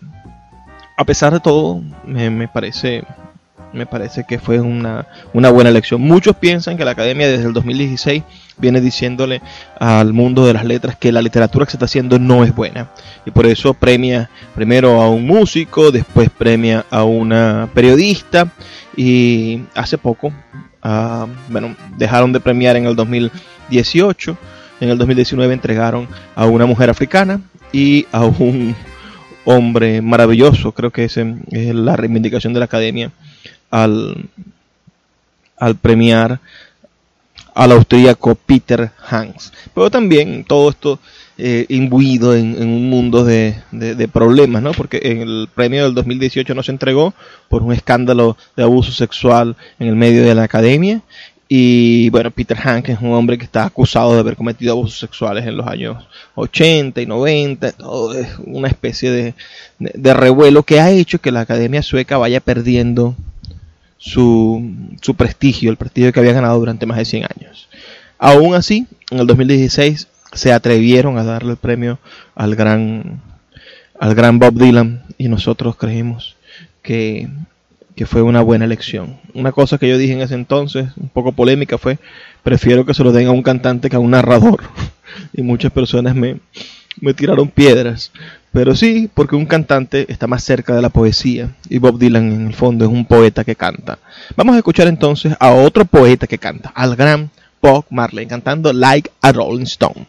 a 0.97 1.05
pesar 1.05 1.33
de 1.33 1.41
todo, 1.41 1.83
me, 2.05 2.31
me 2.31 2.47
parece 2.47 3.05
me 3.73 3.85
parece 3.85 4.25
que 4.25 4.39
fue 4.39 4.61
una, 4.61 5.09
una 5.33 5.51
buena 5.51 5.71
elección. 5.71 6.01
Muchos 6.01 6.37
piensan 6.37 6.77
que 6.77 6.85
la 6.85 6.93
academia 6.93 7.29
desde 7.29 7.47
el 7.47 7.53
2016 7.53 8.23
viene 8.59 8.81
diciéndole 8.81 9.41
al 9.79 10.13
mundo 10.13 10.47
de 10.47 10.53
las 10.53 10.65
letras 10.65 10.97
que 10.97 11.13
la 11.13 11.23
literatura 11.23 11.65
que 11.65 11.73
se 11.73 11.77
está 11.77 11.87
haciendo 11.87 12.19
no 12.19 12.45
es 12.45 12.55
buena. 12.55 12.91
Y 13.25 13.31
por 13.31 13.47
eso 13.47 13.75
premia 13.75 14.29
primero 14.55 15.01
a 15.01 15.09
un 15.09 15.27
músico, 15.27 15.91
después 15.91 16.31
premia 16.31 16.85
a 16.91 17.05
una 17.05 17.69
periodista 17.75 18.53
y 18.97 19.63
hace 19.75 19.99
poco, 19.99 20.33
ah, 20.83 21.27
bueno, 21.49 21.77
dejaron 21.97 22.33
de 22.33 22.41
premiar 22.41 22.77
en 22.77 22.87
el 22.87 22.97
2018. 22.97 24.37
En 24.81 24.91
el 24.91 24.99
2019 24.99 25.53
entregaron 25.53 26.09
a 26.35 26.47
una 26.47 26.67
mujer 26.67 26.91
africana 26.91 27.41
y 27.73 28.07
a 28.13 28.25
un 28.25 28.75
hombre 29.45 30.03
maravilloso. 30.03 30.73
Creo 30.73 30.91
que 30.91 31.05
esa 31.05 31.23
es 31.51 31.75
la 31.75 31.97
reivindicación 31.97 32.53
de 32.53 32.59
la 32.59 32.67
academia 32.67 33.11
al, 33.71 34.29
al 35.57 35.77
premiar 35.77 36.41
al 37.59 37.73
austríaco 37.73 38.37
Peter 38.37 38.93
Hans. 39.11 39.53
Pero 39.75 39.91
también 39.91 40.45
todo 40.45 40.71
esto 40.71 41.01
eh, 41.37 41.67
imbuido 41.69 42.37
en, 42.37 42.57
un 42.63 42.89
mundo 42.89 43.25
de, 43.25 43.57
de- 43.73 44.07
problemas, 44.07 44.63
¿no? 44.63 44.71
Porque 44.73 44.99
el 44.99 45.49
premio 45.53 45.83
del 45.85 45.95
2018 45.95 46.55
no 46.55 46.63
se 46.63 46.71
entregó 46.71 47.15
por 47.49 47.65
un 47.65 47.73
escándalo 47.73 48.37
de 48.57 48.63
abuso 48.63 48.93
sexual 48.93 49.57
en 49.81 49.89
el 49.89 49.97
medio 49.97 50.23
de 50.23 50.37
la 50.37 50.45
academia. 50.45 51.03
Y 51.49 52.11
bueno, 52.11 52.31
Peter 52.31 52.57
Hank 52.59 52.91
es 52.91 52.99
un 53.01 53.13
hombre 53.13 53.39
que 53.39 53.45
está 53.45 53.65
acusado 53.65 54.13
de 54.15 54.21
haber 54.21 54.37
cometido 54.37 54.73
abusos 54.73 54.99
sexuales 55.01 55.45
en 55.47 55.57
los 55.57 55.67
años 55.67 56.05
80 56.37 57.01
y 57.01 57.07
90. 57.07 57.73
Todo 57.73 58.15
es 58.15 58.29
una 58.45 58.69
especie 58.69 59.11
de- 59.11 59.35
de 59.79 60.15
revuelo 60.15 60.63
que 60.63 60.79
ha 60.81 60.91
hecho 60.93 61.19
que 61.21 61.33
la 61.33 61.41
academia 61.41 61.83
sueca 61.83 62.19
vaya 62.19 62.39
perdiendo 62.41 63.17
su, 63.99 64.63
prestigio, 65.17 65.71
el 65.71 65.77
prestigio 65.77 66.13
que 66.13 66.21
había 66.21 66.33
ganado 66.33 66.59
durante 66.59 66.87
más 66.87 66.99
de 66.99 67.05
100 67.05 67.25
años. 67.25 67.69
Aún 68.19 68.55
así, 68.55 68.87
en 69.11 69.19
el 69.19 69.27
2016 69.27 70.09
se 70.33 70.53
atrevieron 70.53 71.19
a 71.19 71.25
darle 71.25 71.53
el 71.53 71.57
premio 71.57 71.99
al 72.35 72.55
gran, 72.55 73.21
al 73.99 74.15
gran 74.15 74.39
Bob 74.39 74.55
Dylan 74.55 75.03
y 75.17 75.29
nosotros 75.29 75.77
creímos 75.77 76.37
que, 76.83 77.29
que 77.97 78.07
fue 78.07 78.23
una 78.23 78.43
buena 78.43 78.65
elección. 78.65 79.19
Una 79.35 79.53
cosa 79.53 79.79
que 79.79 79.89
yo 79.89 79.99
dije 79.99 80.13
en 80.13 80.21
ese 80.21 80.35
entonces, 80.35 80.89
un 80.97 81.09
poco 81.09 81.33
polémica, 81.33 81.79
fue 81.79 81.99
prefiero 82.43 82.87
que 82.87 82.95
se 82.95 83.05
lo 83.05 83.13
den 83.13 83.27
a 83.29 83.33
un 83.33 83.43
cantante 83.43 83.91
que 83.91 83.97
a 83.97 84.01
un 84.01 84.13
narrador. 84.13 84.63
y 85.33 85.43
muchas 85.43 85.73
personas 85.73 86.15
me, 86.15 86.39
me 87.01 87.15
tiraron 87.15 87.49
piedras. 87.49 88.13
Pero 88.53 88.75
sí, 88.75 89.11
porque 89.13 89.37
un 89.37 89.47
cantante 89.47 90.11
está 90.11 90.27
más 90.27 90.43
cerca 90.43 90.75
de 90.75 90.83
la 90.83 90.89
poesía 90.89 91.55
y 91.69 91.79
Bob 91.79 91.99
Dylan 91.99 92.33
en 92.33 92.47
el 92.49 92.55
fondo 92.55 92.85
es 92.85 92.91
un 92.91 93.05
poeta 93.05 93.45
que 93.45 93.57
canta. 93.57 93.99
Vamos 94.37 94.55
a 94.55 94.59
escuchar 94.59 94.89
entonces 94.89 95.37
a 95.39 95.53
otro 95.53 95.85
poeta 95.85 96.27
que 96.27 96.39
canta, 96.39 96.71
al 96.75 96.97
gran 96.97 97.31
Bob 97.61 97.85
Marley, 97.91 98.27
cantando 98.27 98.73
Like 98.73 99.11
a 99.21 99.33
Rolling 99.33 99.65
Stone. 99.65 100.07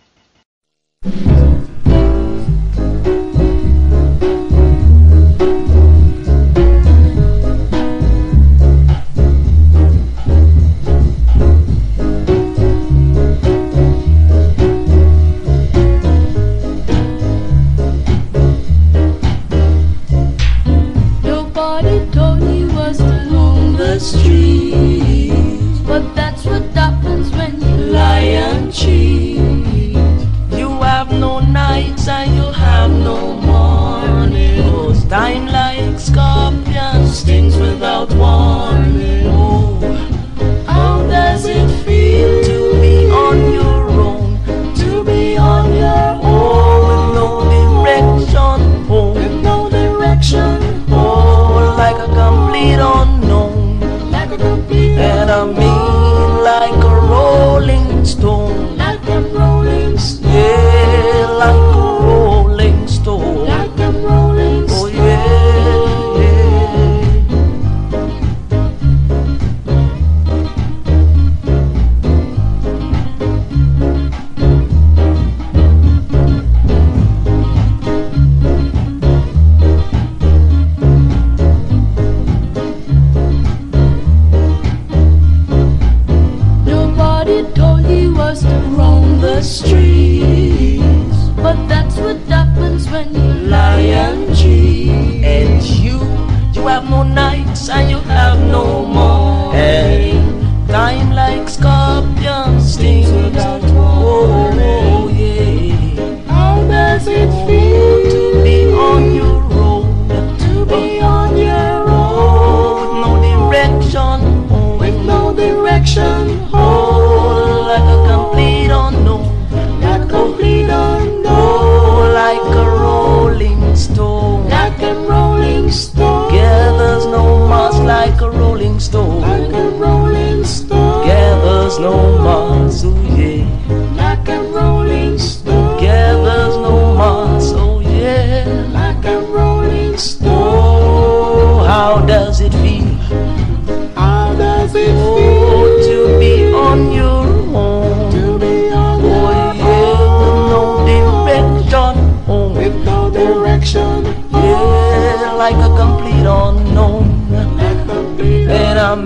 Dying 35.09 35.47
like 35.47 35.99
scorpion 35.99 37.07
stings 37.07 37.57
without 37.57 38.11
warning. 38.13 39.08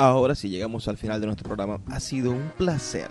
Ahora 0.00 0.36
sí 0.36 0.48
llegamos 0.48 0.86
al 0.86 0.96
final 0.96 1.20
de 1.20 1.26
nuestro 1.26 1.48
programa. 1.48 1.80
Ha 1.88 1.98
sido 1.98 2.30
un 2.30 2.52
placer 2.56 3.10